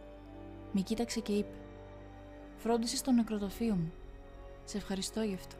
Με 0.71 0.81
κοίταξε 0.81 1.19
και 1.19 1.31
είπε 1.31 1.55
Φρόντισε 2.63 3.03
το 3.03 3.11
νεκροτοφείο 3.11 3.75
μου. 3.75 3.93
Σε 4.65 4.77
ευχαριστώ 4.77 5.21
γι' 5.21 5.33
αυτό. 5.33 5.55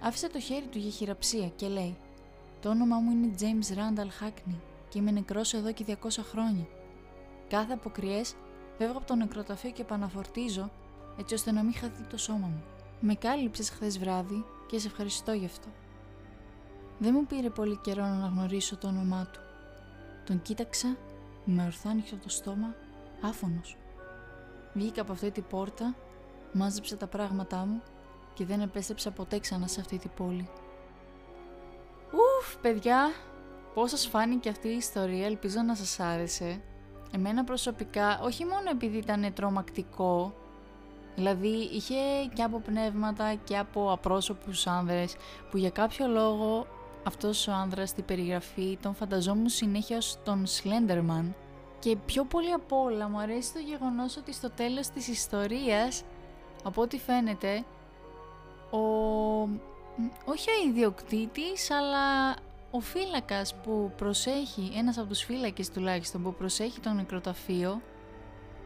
Άφησε 0.00 0.28
το 0.28 0.40
χέρι 0.40 0.66
του 0.66 0.78
για 0.78 0.90
χειραψία 0.90 1.48
και 1.48 1.68
λέει: 1.68 1.96
Το 2.60 2.68
όνομά 2.68 2.96
μου 2.98 3.10
είναι 3.10 3.34
James 3.40 3.76
Randall 3.76 4.24
Hackney 4.24 4.56
και 4.88 4.98
είμαι 4.98 5.10
νεκρός 5.10 5.54
εδώ 5.54 5.72
και 5.72 5.84
200 5.88 5.94
χρόνια. 6.22 6.66
Κάθε 7.48 7.72
αποκριές 7.72 8.34
φεύγω 8.78 8.98
από 8.98 9.06
το 9.06 9.14
νεκροταφείο 9.14 9.70
και 9.70 9.82
επαναφορτίζω 9.82 10.70
έτσι 11.18 11.34
ώστε 11.34 11.52
να 11.52 11.62
μην 11.62 11.74
χαθεί 11.74 12.02
το 12.02 12.16
σώμα 12.16 12.46
μου. 12.46 12.62
Με 13.00 13.14
κάλυψες 13.14 13.70
χθες 13.70 13.98
βράδυ 13.98 14.44
και 14.66 14.78
σε 14.78 14.86
ευχαριστώ 14.86 15.32
γι' 15.32 15.44
αυτό. 15.44 15.68
Δεν 16.98 17.12
μου 17.14 17.26
πήρε 17.26 17.50
πολύ 17.50 17.76
καιρό 17.76 18.02
να 18.02 18.12
αναγνωρίσω 18.12 18.76
το 18.76 18.86
όνομά 18.86 19.28
του. 19.32 19.40
Τον 20.26 20.42
κοίταξα 20.42 20.96
με 21.44 21.64
ορθά 21.64 21.96
το 22.22 22.28
στόμα, 22.28 22.74
άφωνος. 23.22 23.76
Βγήκα 24.74 25.00
από 25.00 25.12
αυτή 25.12 25.30
την 25.30 25.44
πόρτα 25.48 25.94
Μάζεψα 26.52 26.96
τα 26.96 27.06
πράγματά 27.06 27.56
μου 27.56 27.82
και 28.34 28.44
δεν 28.44 28.60
επέστρεψα 28.60 29.10
ποτέ 29.10 29.38
ξανά 29.38 29.66
σε 29.66 29.80
αυτή 29.80 29.98
την 29.98 30.10
πόλη. 30.16 30.48
Ουφ, 32.12 32.56
παιδιά, 32.56 33.10
πώς 33.74 33.90
σας 33.90 34.06
φάνηκε 34.06 34.48
αυτή 34.48 34.68
η 34.68 34.76
ιστορία, 34.76 35.26
ελπίζω 35.26 35.62
να 35.62 35.74
σας 35.74 36.00
άρεσε. 36.00 36.60
Εμένα 37.14 37.44
προσωπικά, 37.44 38.20
όχι 38.22 38.44
μόνο 38.44 38.70
επειδή 38.70 38.96
ήταν 38.96 39.32
τρομακτικό, 39.34 40.34
δηλαδή 41.14 41.68
είχε 41.72 41.94
και 42.34 42.42
από 42.42 42.60
πνεύματα 42.60 43.34
και 43.34 43.58
από 43.58 43.92
απρόσωπους 43.92 44.66
άνδρες, 44.66 45.16
που 45.50 45.56
για 45.56 45.70
κάποιο 45.70 46.06
λόγο 46.06 46.66
αυτός 47.04 47.48
ο 47.48 47.52
άνδρας 47.52 47.88
στην 47.88 48.04
περιγραφή 48.04 48.78
τον 48.82 48.94
φανταζόμουν 48.94 49.48
συνέχεια 49.48 49.96
ως 49.96 50.18
τον 50.24 50.44
Slenderman 50.46 51.32
και 51.78 51.96
πιο 51.96 52.24
πολύ 52.24 52.52
απ' 52.52 52.72
όλα 52.72 53.08
μου 53.08 53.18
αρέσει 53.18 53.52
το 53.52 53.58
γεγονός 53.58 54.16
ότι 54.16 54.32
στο 54.32 54.50
τέλος 54.50 54.88
της 54.88 55.08
ιστορίας 55.08 56.02
από 56.62 56.82
ό,τι 56.82 56.98
φαίνεται, 56.98 57.64
ο... 58.70 58.78
όχι 60.24 60.50
ο 60.50 60.68
ιδιοκτήτης, 60.68 61.70
αλλά 61.70 62.36
ο 62.70 62.80
φύλακας 62.80 63.54
που 63.54 63.92
προσέχει, 63.96 64.72
ένας 64.76 64.98
από 64.98 65.08
τους 65.08 65.22
φύλακες 65.22 65.70
τουλάχιστον 65.70 66.22
που 66.22 66.34
προσέχει 66.34 66.80
το 66.80 66.90
νεκροταφείο, 66.90 67.80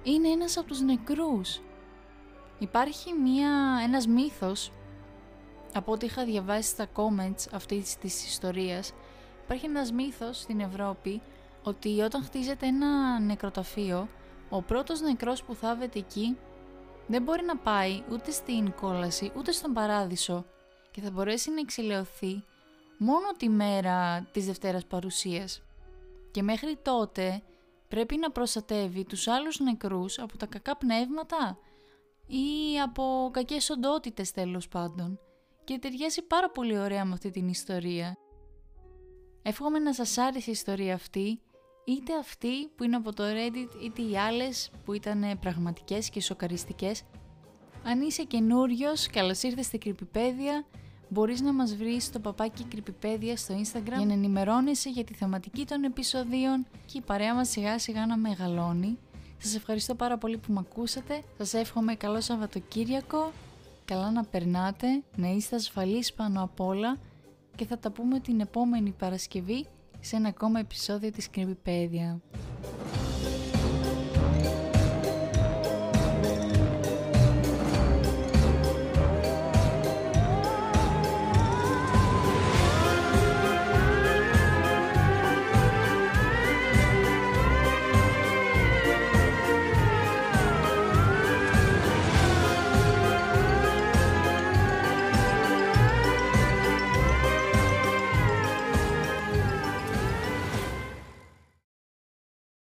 είναι 0.03 0.29
ένας 0.29 0.57
από 0.57 0.67
τους 0.67 0.81
νεκρούς. 0.81 1.61
Υπάρχει 2.59 3.13
μία, 3.13 3.51
ένας 3.85 4.07
μύθος, 4.07 4.73
από 5.75 5.93
ό,τι 5.93 6.07
είχα 6.07 6.25
διαβάσει 6.25 6.69
στα 6.69 6.87
comments 6.97 7.47
αυτής 7.53 7.97
της 7.97 8.27
ιστορίας, 8.27 8.93
υπάρχει 9.45 9.67
ένας 9.67 9.93
μύθος 9.93 10.41
στην 10.41 10.61
Ευρώπη 10.61 11.21
ότι 11.63 12.01
όταν 12.01 12.25
χτίζεται 12.25 12.67
ένα 12.67 13.21
νεκροταφείο, 13.21 14.09
ο 14.51 14.63
πρώτος 14.63 15.01
νεκρός 15.01 15.43
που 15.43 15.55
θάβεται 15.55 15.99
εκεί 15.99 16.37
δεν 17.07 17.23
μπορεί 17.23 17.45
να 17.45 17.57
πάει 17.57 18.03
ούτε 18.11 18.31
στην 18.31 18.73
κόλαση 18.73 19.33
ούτε 19.37 19.53
στον 19.53 19.73
παράδεισο 19.73 20.45
και 20.91 21.01
θα 21.01 21.11
μπορέσει 21.11 21.51
να 21.51 21.61
εξηλαιωθεί 21.61 22.45
μόνο 22.99 23.27
τη 23.37 23.49
μέρα 23.49 24.29
της 24.33 24.47
Δευτέρας 24.47 24.87
Παρουσίας. 24.87 25.63
Και 26.31 26.43
μέχρι 26.43 26.79
τότε 26.83 27.43
πρέπει 27.89 28.17
να 28.17 28.31
προστατεύει 28.31 29.05
τους 29.05 29.29
άλλους 29.29 29.59
νεκρούς 29.61 30.19
από 30.19 30.37
τα 30.37 30.47
κακά 30.47 30.77
πνεύματα 30.77 31.59
ή 32.27 32.81
από 32.85 33.31
κακές 33.33 33.71
οντότητες 33.71 34.31
τέλος 34.31 34.69
πάντων 34.69 35.21
και 35.65 35.79
ταιριάζει 35.79 36.23
πάρα 36.23 36.51
πολύ 36.51 36.79
ωραία 36.79 37.05
με 37.05 37.13
αυτή 37.13 37.31
την 37.31 37.49
ιστορία. 37.49 38.17
Εύχομαι 39.43 39.79
να 39.79 39.95
σας 39.95 40.19
άρεσε 40.19 40.51
η 40.51 40.53
ιστορία 40.53 40.95
αυτή 40.95 41.41
είτε 41.87 42.19
αυτή 42.19 42.67
που 42.77 42.85
είναι 42.85 42.97
από 42.97 43.13
το 43.13 43.25
Reddit 43.25 43.85
είτε 43.85 44.03
οι 44.03 44.17
άλλες 44.19 44.71
που 44.85 44.93
ήταν 44.93 45.39
πραγματικές 45.41 46.11
και 46.11 46.21
σοκαριστικές 46.21 47.03
Αν 47.85 48.01
είσαι 48.01 48.23
καινούριος, 48.23 49.07
καλώς 49.07 49.43
ήρθες 49.43 49.67
στην 49.67 49.81
Κρυπηπέδια. 49.81 50.65
Μπορείς 51.09 51.41
να 51.41 51.53
μας 51.53 51.77
βρεις 51.77 52.05
στο 52.05 52.19
παπάκι 52.19 52.65
Κρυπηπέδια 52.65 53.37
στο 53.37 53.55
Instagram 53.55 53.97
για 53.97 54.07
να 54.07 54.13
ενημερώνεσαι 54.13 54.91
για 54.91 55.05
τη 55.05 55.15
θεματική 55.15 55.65
των 55.67 55.85
επεισοδίων 55.85 56.67
και 56.87 56.99
η 56.99 57.01
παρέα 57.01 57.35
μας 57.35 57.49
σιγά 57.49 57.79
σιγά 57.79 58.07
να 58.07 58.17
μεγαλώνει. 58.17 58.99
Σας 59.39 59.55
ευχαριστώ 59.55 59.95
πάρα 59.95 60.19
πολύ 60.19 60.39
που 60.39 60.53
με 60.53 60.65
ακούσατε. 60.69 61.23
Σας 61.39 61.55
εύχομαι 61.55 61.95
καλό 61.95 62.21
Σαββατοκύριακο, 62.21 63.33
καλά 63.85 64.11
να 64.11 64.25
περνάτε, 64.25 65.03
να 65.17 65.29
είστε 65.29 65.57
ασφαλείς 65.57 66.13
πάνω 66.13 66.43
απ' 66.43 66.61
όλα 66.61 66.99
και 67.57 67.67
θα 67.67 67.79
τα 67.79 67.91
πούμε 67.91 68.21
την 68.21 68.41
επόμενη 68.41 68.91
Παρασκευή 68.91 69.67
σε 70.07 70.17
ένα 70.17 70.29
ακόμα 70.29 70.59
επεισόδιο 70.61 71.11
της 71.11 71.31
Κρυπηπέδια. 71.31 72.21